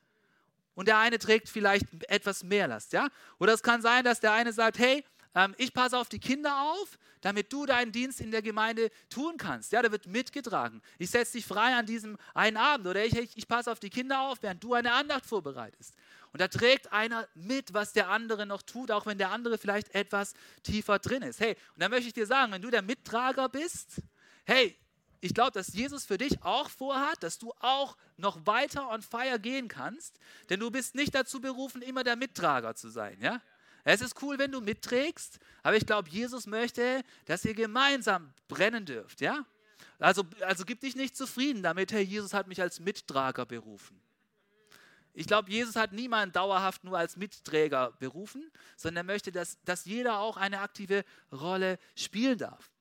[0.75, 3.09] und der eine trägt vielleicht etwas mehr Last, ja?
[3.39, 5.03] Oder es kann sein, dass der eine sagt, hey,
[5.35, 9.37] ähm, ich passe auf die Kinder auf, damit du deinen Dienst in der Gemeinde tun
[9.37, 9.71] kannst.
[9.71, 10.81] Ja, da wird mitgetragen.
[10.97, 13.89] Ich setze dich frei an diesem einen Abend oder ich, ich, ich passe auf die
[13.89, 15.93] Kinder auf, während du eine Andacht vorbereitest.
[16.31, 19.93] Und da trägt einer mit, was der andere noch tut, auch wenn der andere vielleicht
[19.95, 21.39] etwas tiefer drin ist.
[21.39, 24.01] Hey, und da möchte ich dir sagen, wenn du der Mittrager bist,
[24.45, 24.77] hey,
[25.21, 29.39] ich glaube, dass Jesus für dich auch vorhat, dass du auch noch weiter on fire
[29.39, 30.17] gehen kannst,
[30.49, 33.41] denn du bist nicht dazu berufen, immer der Mittrager zu sein, ja?
[33.83, 38.85] Es ist cool, wenn du mitträgst, aber ich glaube, Jesus möchte, dass ihr gemeinsam brennen
[38.85, 39.45] dürft, ja?
[39.97, 43.99] Also, also gib dich nicht zufrieden damit, Herr Jesus hat mich als Mittrager berufen.
[45.13, 49.85] Ich glaube, Jesus hat niemanden dauerhaft nur als Mitträger berufen, sondern er möchte, dass, dass
[49.85, 52.71] jeder auch eine aktive Rolle spielen darf.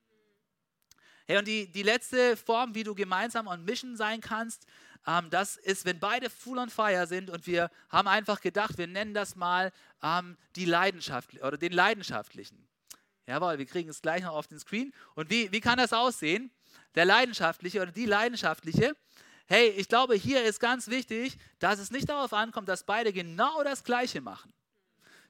[1.27, 4.65] Hey, und die, die letzte Form, wie du gemeinsam on Mission sein kannst,
[5.07, 8.87] ähm, das ist, wenn beide full on fire sind und wir haben einfach gedacht, wir
[8.87, 9.71] nennen das mal
[10.03, 12.67] ähm, die Leidenschaft oder den Leidenschaftlichen.
[13.25, 14.91] Jawohl, wir kriegen es gleich noch auf den Screen.
[15.13, 16.51] Und wie, wie kann das aussehen?
[16.95, 18.95] Der Leidenschaftliche oder die Leidenschaftliche.
[19.45, 23.63] Hey, ich glaube, hier ist ganz wichtig, dass es nicht darauf ankommt, dass beide genau
[23.63, 24.51] das Gleiche machen.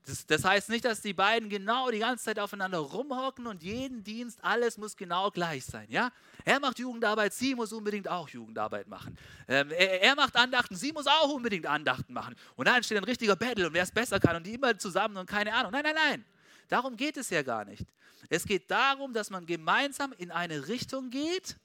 [0.05, 4.03] Das, das, heißt nicht, dass die beiden genau die ganze Zeit aufeinander rumhocken und jeden
[4.03, 5.85] Dienst, alles muss genau gleich sein.
[5.89, 6.11] Ja?
[6.45, 9.17] Er macht Jugendarbeit, sie muss unbedingt auch Jugendarbeit machen.
[9.47, 12.35] Ähm, er, er, macht Andachten, sie muss auch unbedingt Andachten machen.
[12.55, 15.17] Und dann entsteht ein richtiger Battle und wer es besser kann und die immer zusammen
[15.17, 15.71] und keine Ahnung.
[15.71, 16.25] Nein, nein, nein.
[16.69, 17.85] Darum geht es ja gar nicht.
[18.29, 21.57] Es geht darum, dass man gemeinsam in eine Richtung geht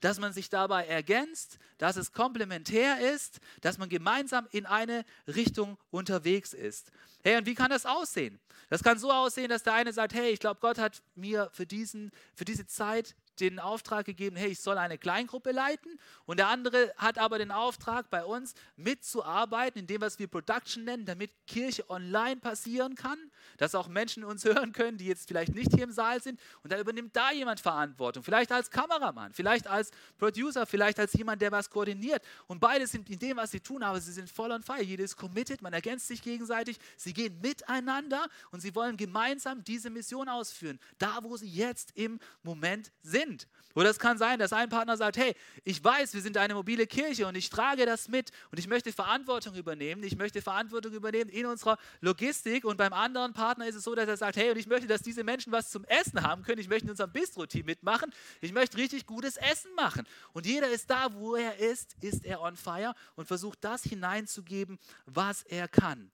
[0.00, 5.78] dass man sich dabei ergänzt, dass es komplementär ist, dass man gemeinsam in eine Richtung
[5.90, 6.90] unterwegs ist.
[7.22, 8.38] Hey, und wie kann das aussehen?
[8.68, 11.66] Das kann so aussehen, dass der eine sagt, hey, ich glaube, Gott hat mir für,
[11.66, 15.98] diesen, für diese Zeit den Auftrag gegeben, hey, ich soll eine Kleingruppe leiten.
[16.24, 20.84] Und der andere hat aber den Auftrag, bei uns mitzuarbeiten, in dem, was wir Production
[20.84, 23.18] nennen, damit Kirche online passieren kann,
[23.58, 26.40] dass auch Menschen uns hören können, die jetzt vielleicht nicht hier im Saal sind.
[26.62, 31.42] Und da übernimmt da jemand Verantwortung, vielleicht als Kameramann, vielleicht als Producer, vielleicht als jemand,
[31.42, 32.22] der was koordiniert.
[32.46, 34.82] Und beide sind in dem, was sie tun, aber sie sind voll on fire.
[34.82, 39.90] Jeder ist committed, man ergänzt sich gegenseitig, sie gehen miteinander und sie wollen gemeinsam diese
[39.90, 43.46] Mission ausführen, da wo sie jetzt im Moment sind.
[43.76, 46.86] Oder es kann sein, dass ein Partner sagt, hey, ich weiß, wir sind eine mobile
[46.86, 50.02] Kirche und ich trage das mit und ich möchte Verantwortung übernehmen.
[50.02, 54.08] Ich möchte Verantwortung übernehmen in unserer Logistik und beim anderen Partner ist es so, dass
[54.08, 56.58] er sagt, hey, und ich möchte, dass diese Menschen was zum Essen haben können.
[56.58, 58.10] Ich möchte in unserem Bistro-Team mitmachen.
[58.40, 60.06] Ich möchte richtig gutes Essen machen.
[60.32, 64.78] Und jeder ist da, wo er ist, ist er on fire und versucht das hineinzugeben,
[65.04, 66.10] was er kann.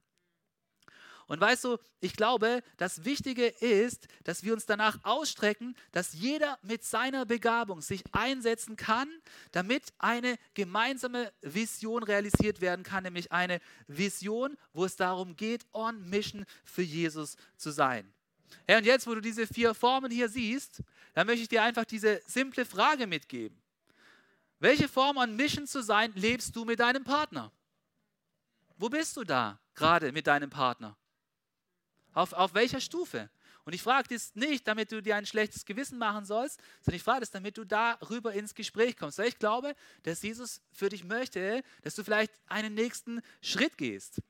[1.26, 6.58] Und weißt du, ich glaube, das Wichtige ist, dass wir uns danach ausstrecken, dass jeder
[6.62, 9.08] mit seiner Begabung sich einsetzen kann,
[9.52, 16.08] damit eine gemeinsame Vision realisiert werden kann, nämlich eine Vision, wo es darum geht, on
[16.08, 18.12] Mission für Jesus zu sein.
[18.68, 20.82] Ja, und jetzt, wo du diese vier Formen hier siehst,
[21.14, 23.60] dann möchte ich dir einfach diese simple Frage mitgeben.
[24.58, 27.50] Welche Form on Mission zu sein lebst du mit deinem Partner?
[28.76, 30.96] Wo bist du da gerade mit deinem Partner?
[32.14, 33.30] Auf, auf welcher Stufe?
[33.64, 37.02] Und ich frage das nicht, damit du dir ein schlechtes Gewissen machen sollst, sondern ich
[37.02, 39.18] frage das, damit du darüber ins Gespräch kommst.
[39.18, 44.20] Weil ich glaube, dass Jesus für dich möchte, dass du vielleicht einen nächsten Schritt gehst.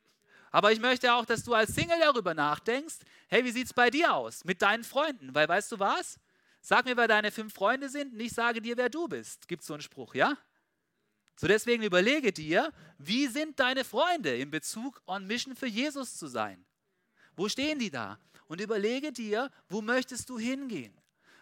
[0.50, 2.96] Aber ich möchte auch, dass du als Single darüber nachdenkst,
[3.28, 5.34] hey, wie sieht es bei dir aus mit deinen Freunden?
[5.34, 6.20] Weil weißt du was?
[6.60, 9.48] Sag mir, wer deine fünf Freunde sind und ich sage dir, wer du bist.
[9.48, 10.36] Gibt es so einen Spruch, ja?
[11.36, 16.26] So deswegen überlege dir, wie sind deine Freunde in Bezug on Mission für Jesus zu
[16.26, 16.64] sein?
[17.36, 18.18] Wo stehen die da?
[18.48, 20.92] Und überlege dir, wo möchtest du hingehen?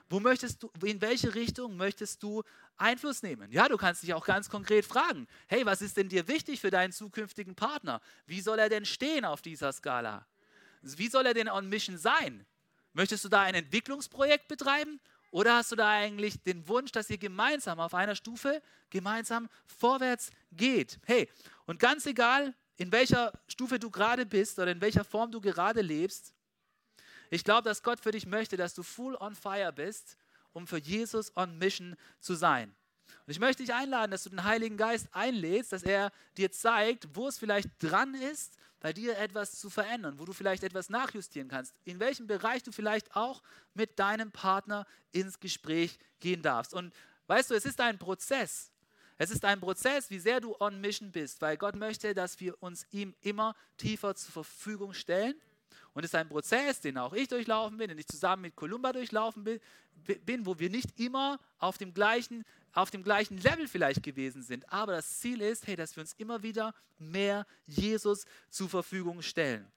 [0.08, 2.42] Wo möchtest du, in welche Richtung möchtest du
[2.76, 3.50] Einfluss nehmen?
[3.52, 6.70] Ja, du kannst dich auch ganz konkret fragen, hey, was ist denn dir wichtig für
[6.70, 8.00] deinen zukünftigen Partner?
[8.26, 10.26] Wie soll er denn stehen auf dieser Skala?
[10.82, 12.44] Wie soll er denn on Mission sein?
[12.92, 15.00] Möchtest du da ein Entwicklungsprojekt betreiben
[15.30, 20.30] oder hast du da eigentlich den Wunsch, dass ihr gemeinsam auf einer Stufe gemeinsam vorwärts
[20.50, 20.98] geht?
[21.06, 21.28] Hey,
[21.66, 25.82] und ganz egal, in welcher Stufe du gerade bist oder in welcher Form du gerade
[25.82, 26.32] lebst.
[27.28, 30.16] Ich glaube, dass Gott für dich möchte, dass du full on fire bist,
[30.54, 32.74] um für Jesus on Mission zu sein.
[33.26, 37.14] Und ich möchte dich einladen, dass du den Heiligen Geist einlädst, dass er dir zeigt,
[37.14, 41.48] wo es vielleicht dran ist, bei dir etwas zu verändern, wo du vielleicht etwas nachjustieren
[41.50, 43.42] kannst, in welchem Bereich du vielleicht auch
[43.74, 46.72] mit deinem Partner ins Gespräch gehen darfst.
[46.72, 46.94] Und
[47.26, 48.69] weißt du, es ist ein Prozess.
[49.22, 52.54] Es ist ein Prozess, wie sehr du on Mission bist, weil Gott möchte, dass wir
[52.62, 55.34] uns ihm immer tiefer zur Verfügung stellen.
[55.92, 58.94] Und es ist ein Prozess, den auch ich durchlaufen bin, den ich zusammen mit Columba
[58.94, 64.42] durchlaufen bin, wo wir nicht immer auf dem gleichen, auf dem gleichen Level vielleicht gewesen
[64.42, 64.72] sind.
[64.72, 69.70] Aber das Ziel ist, hey, dass wir uns immer wieder mehr Jesus zur Verfügung stellen.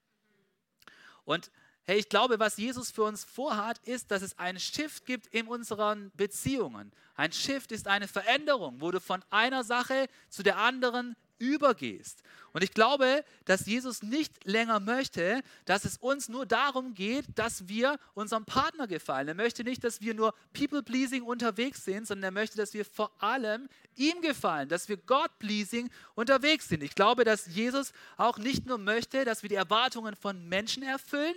[1.26, 1.52] Und
[1.86, 5.48] Hey, ich glaube, was Jesus für uns vorhat, ist, dass es einen Shift gibt in
[5.48, 6.94] unseren Beziehungen.
[7.16, 12.24] Ein Shift ist eine Veränderung, wo du von einer Sache zu der anderen übergehst.
[12.54, 17.68] Und ich glaube, dass Jesus nicht länger möchte, dass es uns nur darum geht, dass
[17.68, 19.28] wir unserem Partner gefallen.
[19.28, 23.12] Er möchte nicht, dass wir nur People-Pleasing unterwegs sind, sondern er möchte, dass wir vor
[23.22, 26.82] allem ihm gefallen, dass wir God-Pleasing unterwegs sind.
[26.82, 31.36] Ich glaube, dass Jesus auch nicht nur möchte, dass wir die Erwartungen von Menschen erfüllen,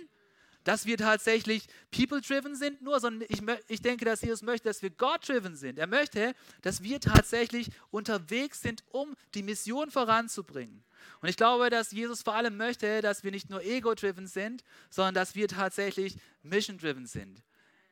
[0.67, 4.89] dass wir tatsächlich people-driven sind, nur, sondern ich, ich denke, dass Jesus möchte, dass wir
[4.89, 5.79] God-driven sind.
[5.79, 10.83] Er möchte, dass wir tatsächlich unterwegs sind, um die Mission voranzubringen.
[11.21, 15.13] Und ich glaube, dass Jesus vor allem möchte, dass wir nicht nur ego-driven sind, sondern
[15.13, 17.41] dass wir tatsächlich mission-driven sind.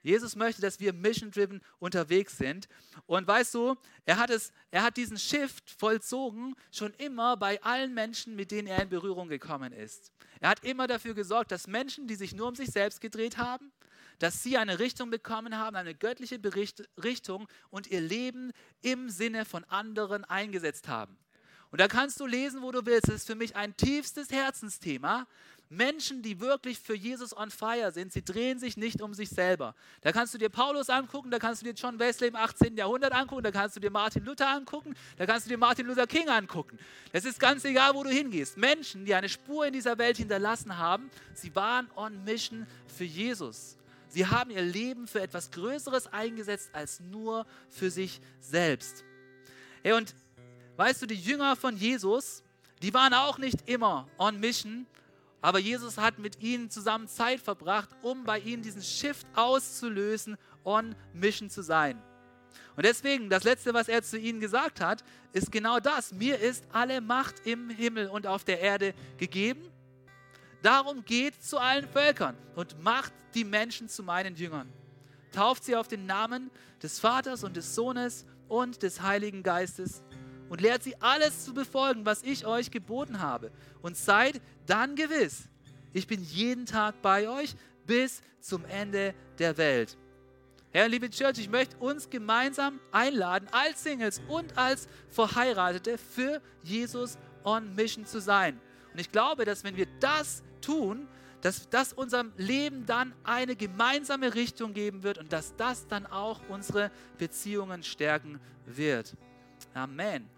[0.06, 2.70] Jesus möchte, dass wir mission-driven unterwegs sind.
[3.08, 3.76] Und weißt du,
[4.06, 8.68] er hat, es, er hat diesen Shift vollzogen schon immer bei allen Menschen, mit denen
[8.68, 10.12] er in Berührung gekommen ist.
[10.40, 13.72] Er hat immer dafür gesorgt, dass Menschen, die sich nur um sich selbst gedreht haben,
[14.20, 18.52] dass sie eine Richtung bekommen haben, eine göttliche Bericht Richtung und ihr Leben
[18.84, 21.18] im Sinne von anderen eingesetzt haben.
[21.72, 23.08] Und da kannst du lesen, wo du willst.
[23.08, 25.28] Das ist für mich ein tiefstes Herzensthema,
[25.76, 29.76] Menschen, die wirklich für Jesus on fire sind, sie drehen sich nicht um sich selber.
[30.02, 32.78] Da kannst du dir Paulus angucken, da kannst du dir John Wesley im 18.
[32.78, 36.08] Jahrhundert angucken, da kannst du dir Martin Luther angucken, da kannst du dir Martin Luther
[36.08, 36.80] King angucken.
[37.12, 38.58] Es ist ganz egal, wo du hingehst.
[38.58, 43.78] Menschen, die eine Spur in dieser Welt hinterlassen haben, sie waren on mission für Jesus.
[44.08, 49.04] Sie haben ihr Leben für etwas Größeres eingesetzt als nur für sich selbst.
[49.84, 50.16] Hey, und
[50.78, 52.44] weißt du, die Jünger von Jesus,
[52.82, 54.88] die waren auch nicht immer on mission,
[55.46, 60.96] aber Jesus hat mit ihnen zusammen Zeit verbracht, um bei ihnen diesen Shift auszulösen, on
[61.14, 62.02] Mission zu sein.
[62.76, 66.14] Und deswegen, das Letzte, was er zu ihnen gesagt hat, ist genau das.
[66.14, 69.62] Mir ist alle Macht im Himmel und auf der Erde gegeben.
[70.64, 74.74] Darum geht zu allen Völkern und macht die Menschen zu meinen Jüngern.
[75.32, 76.50] Tauft sie auf den Namen
[76.82, 80.02] des Vaters und des Sohnes und des Heiligen Geistes
[80.50, 83.52] und lehrt sie alles zu befolgen, was ich euch geboten habe.
[83.82, 85.48] Und seid dann gewiss,
[85.94, 89.98] ich bin jeden Tag bei euch bis zum Ende der Welt.
[90.72, 97.18] Herr, liebe Church, ich möchte uns gemeinsam einladen, als Singles und als Verheiratete für Jesus
[97.46, 98.60] on Mission zu sein.
[98.92, 101.08] Und ich glaube, dass wenn wir das tun,
[101.40, 106.42] dass das unserem Leben dann eine gemeinsame Richtung geben wird und dass das dann auch
[106.50, 109.16] unsere Beziehungen stärken wird.
[109.74, 110.35] Amen.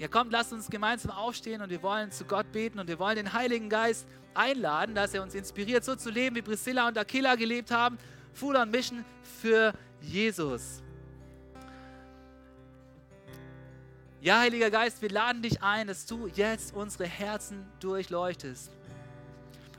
[0.00, 3.16] Ja, kommt, lasst uns gemeinsam aufstehen und wir wollen zu Gott beten und wir wollen
[3.16, 7.34] den Heiligen Geist einladen, dass er uns inspiriert, so zu leben, wie Priscilla und Aquila
[7.34, 7.98] gelebt haben.
[8.32, 9.04] Full on Mission
[9.42, 10.82] für Jesus.
[14.22, 18.70] Ja, Heiliger Geist, wir laden dich ein, dass du jetzt unsere Herzen durchleuchtest.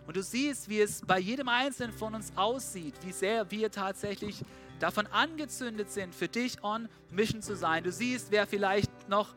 [0.06, 4.44] Und du siehst, wie es bei jedem Einzelnen von uns aussieht, wie sehr wir tatsächlich
[4.80, 7.84] davon angezündet sind, für dich on Mission zu sein.
[7.84, 9.34] Du siehst, wer vielleicht noch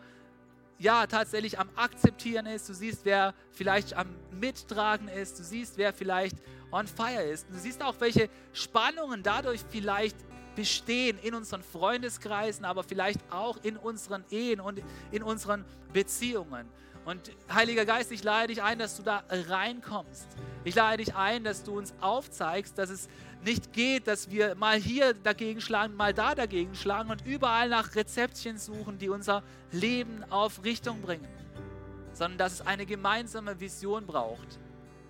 [0.78, 5.92] ja, tatsächlich am Akzeptieren ist, du siehst, wer vielleicht am Mittragen ist, du siehst, wer
[5.92, 6.36] vielleicht
[6.70, 7.46] on fire ist.
[7.48, 10.16] du siehst auch, welche Spannungen dadurch vielleicht
[10.56, 16.68] bestehen in unseren Freundeskreisen, aber vielleicht auch in unseren Ehen und in unseren Beziehungen.
[17.05, 20.26] Und Heiliger Geist, ich lade dich ein, dass du da reinkommst.
[20.64, 23.09] Ich lade dich ein, dass du uns aufzeigst, dass es
[23.44, 27.94] nicht geht, dass wir mal hier dagegen schlagen, mal da dagegen schlagen und überall nach
[27.94, 31.28] Rezeptchen suchen, die unser Leben auf Richtung bringen,
[32.14, 34.59] sondern dass es eine gemeinsame Vision braucht.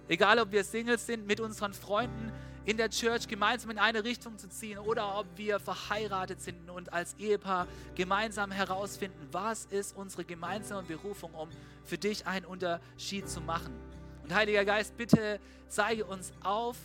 [0.09, 2.33] Egal, ob wir Singles sind, mit unseren Freunden
[2.67, 6.93] in der Church gemeinsam in eine Richtung zu ziehen oder ob wir verheiratet sind und
[6.93, 11.49] als Ehepaar gemeinsam herausfinden, was ist unsere gemeinsame Berufung, um
[11.85, 13.75] für dich einen Unterschied zu machen.
[14.23, 15.39] Und Heiliger Geist, bitte
[15.69, 16.77] zeige uns auf,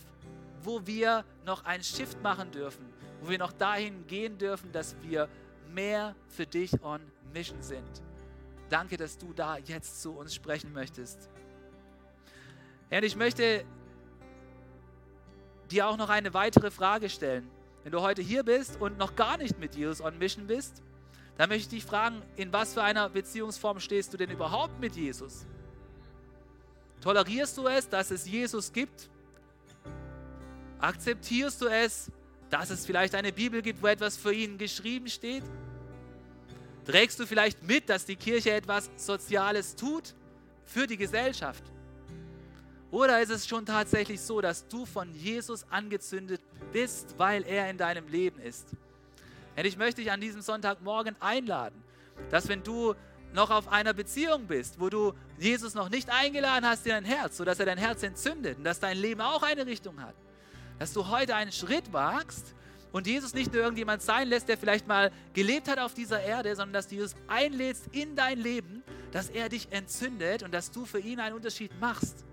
[0.62, 2.84] wo wir noch einen Shift machen dürfen,
[3.22, 5.28] wo wir noch dahin gehen dürfen, dass wir
[5.72, 7.00] mehr für dich on
[7.32, 8.02] Mission sind.
[8.68, 11.30] Danke, dass du da jetzt zu uns sprechen möchtest.
[12.90, 13.64] Herr, ich möchte
[15.70, 17.48] dir auch noch eine weitere Frage stellen.
[17.82, 20.82] Wenn du heute hier bist und noch gar nicht mit Jesus on Mission bist,
[21.38, 24.94] dann möchte ich dich fragen, in was für einer Beziehungsform stehst du denn überhaupt mit
[24.96, 25.46] Jesus?
[27.00, 29.08] Tolerierst du es, dass es Jesus gibt?
[30.78, 32.10] Akzeptierst du es,
[32.50, 35.44] dass es vielleicht eine Bibel gibt, wo etwas für ihn geschrieben steht?
[36.84, 40.14] Trägst du vielleicht mit, dass die Kirche etwas Soziales tut
[40.64, 41.62] für die Gesellschaft?
[42.90, 46.40] Oder ist es schon tatsächlich so, dass du von Jesus angezündet
[46.72, 48.66] bist, weil er in deinem Leben ist?
[49.56, 51.82] Und ich möchte dich an diesem Sonntagmorgen einladen,
[52.30, 52.94] dass wenn du
[53.32, 57.36] noch auf einer Beziehung bist, wo du Jesus noch nicht eingeladen hast in dein Herz,
[57.36, 60.14] sodass er dein Herz entzündet und dass dein Leben auch eine Richtung hat.
[60.78, 62.54] Dass du heute einen Schritt wagst
[62.90, 66.56] und Jesus nicht nur irgendjemand sein lässt, der vielleicht mal gelebt hat auf dieser Erde,
[66.56, 68.82] sondern dass du Jesus einlädst in dein Leben,
[69.12, 72.24] dass er dich entzündet und dass du für ihn einen Unterschied machst.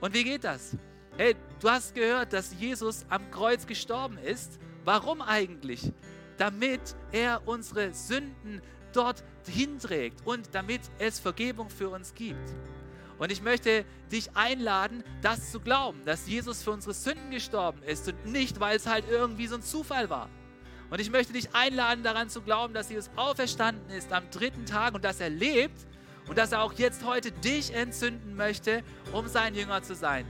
[0.00, 0.76] Und wie geht das?
[1.16, 4.58] Hey, du hast gehört, dass Jesus am Kreuz gestorben ist.
[4.84, 5.92] Warum eigentlich?
[6.38, 8.60] Damit er unsere Sünden
[8.92, 12.54] dort hinträgt und damit es Vergebung für uns gibt.
[13.18, 18.08] Und ich möchte dich einladen, das zu glauben, dass Jesus für unsere Sünden gestorben ist
[18.08, 20.28] und nicht, weil es halt irgendwie so ein Zufall war.
[20.90, 24.94] Und ich möchte dich einladen, daran zu glauben, dass Jesus auferstanden ist am dritten Tag
[24.94, 25.86] und dass er lebt
[26.28, 30.26] und dass er auch jetzt heute dich entzünden möchte, um sein Jünger zu sein.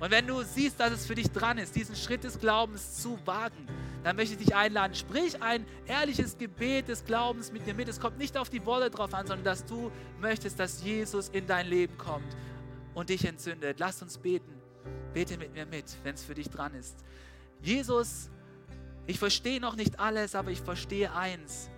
[0.00, 3.18] Und wenn du siehst, dass es für dich dran ist, diesen Schritt des Glaubens zu
[3.26, 3.68] wagen,
[4.02, 7.88] dann möchte ich dich einladen, sprich ein ehrliches Gebet des Glaubens mit mir mit.
[7.88, 11.46] Es kommt nicht auf die Wolle drauf an, sondern dass du möchtest, dass Jesus in
[11.46, 12.34] dein Leben kommt
[12.94, 13.78] und dich entzündet.
[13.78, 14.54] Lass uns beten.
[15.12, 16.96] Bete mit mir mit, wenn es für dich dran ist.
[17.62, 18.30] Jesus,
[19.06, 21.69] ich verstehe noch nicht alles, aber ich verstehe eins.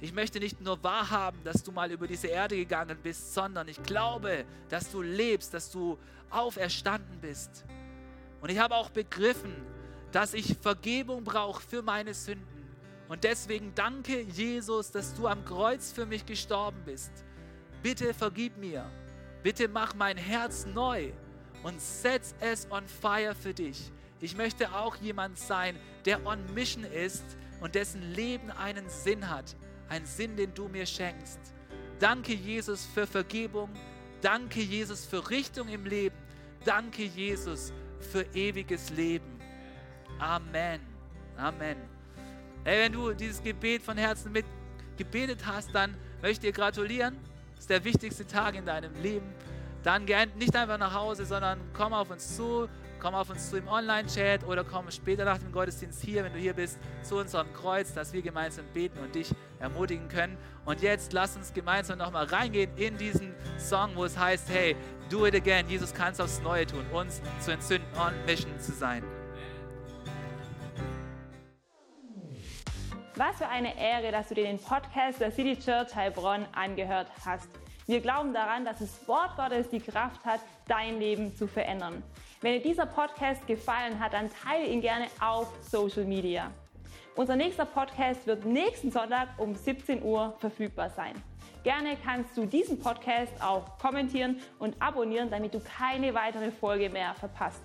[0.00, 3.82] Ich möchte nicht nur wahrhaben, dass du mal über diese Erde gegangen bist, sondern ich
[3.82, 5.98] glaube, dass du lebst, dass du
[6.30, 7.64] auferstanden bist.
[8.40, 9.54] Und ich habe auch begriffen,
[10.12, 12.46] dass ich Vergebung brauche für meine Sünden.
[13.08, 17.10] Und deswegen danke Jesus, dass du am Kreuz für mich gestorben bist.
[17.82, 18.88] Bitte vergib mir.
[19.42, 21.12] Bitte mach mein Herz neu
[21.64, 23.90] und setz es on fire für dich.
[24.20, 27.24] Ich möchte auch jemand sein, der on mission ist
[27.60, 29.56] und dessen Leben einen Sinn hat
[29.88, 31.38] ein Sinn, den du mir schenkst.
[31.98, 33.70] Danke, Jesus, für Vergebung.
[34.20, 36.16] Danke, Jesus, für Richtung im Leben.
[36.64, 39.38] Danke, Jesus, für ewiges Leben.
[40.18, 40.80] Amen.
[41.36, 41.76] Amen.
[42.64, 44.44] Hey, wenn du dieses Gebet von Herzen mit
[44.96, 47.16] gebetet hast, dann möchte ich dir gratulieren.
[47.54, 49.32] Das ist der wichtigste Tag in deinem Leben.
[49.82, 52.68] Dann geh nicht einfach nach Hause, sondern komm auf uns zu,
[52.98, 56.38] komm auf uns zu im Online-Chat oder komm später nach dem Gottesdienst hier, wenn du
[56.38, 59.30] hier bist, zu unserem Kreuz, dass wir gemeinsam beten und dich
[59.60, 60.36] ermutigen können.
[60.64, 64.76] Und jetzt lass uns gemeinsam nochmal reingehen in diesen Song, wo es heißt, hey,
[65.10, 65.68] do it again.
[65.68, 69.02] Jesus kann es aufs Neue tun, uns zu entzünden, on mission zu sein.
[73.14, 77.48] Was für eine Ehre, dass du dir den Podcast der City Church Heilbronn angehört hast.
[77.86, 82.02] Wir glauben daran, dass das Wort Gottes die Kraft hat, dein Leben zu verändern.
[82.40, 86.52] Wenn dir dieser Podcast gefallen hat, dann teile ihn gerne auf Social Media.
[87.16, 91.20] Unser nächster Podcast wird nächsten Sonntag um 17 Uhr verfügbar sein.
[91.64, 97.12] Gerne kannst du diesen Podcast auch kommentieren und abonnieren, damit du keine weitere Folge mehr
[97.14, 97.62] verpasst.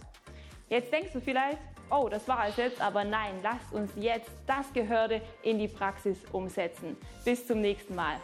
[0.70, 1.60] Jetzt denkst du vielleicht,
[1.92, 6.18] oh, das war es jetzt, aber nein, lasst uns jetzt das Gehörte in die Praxis
[6.32, 6.98] umsetzen.
[7.24, 8.16] Bis zum nächsten Mal.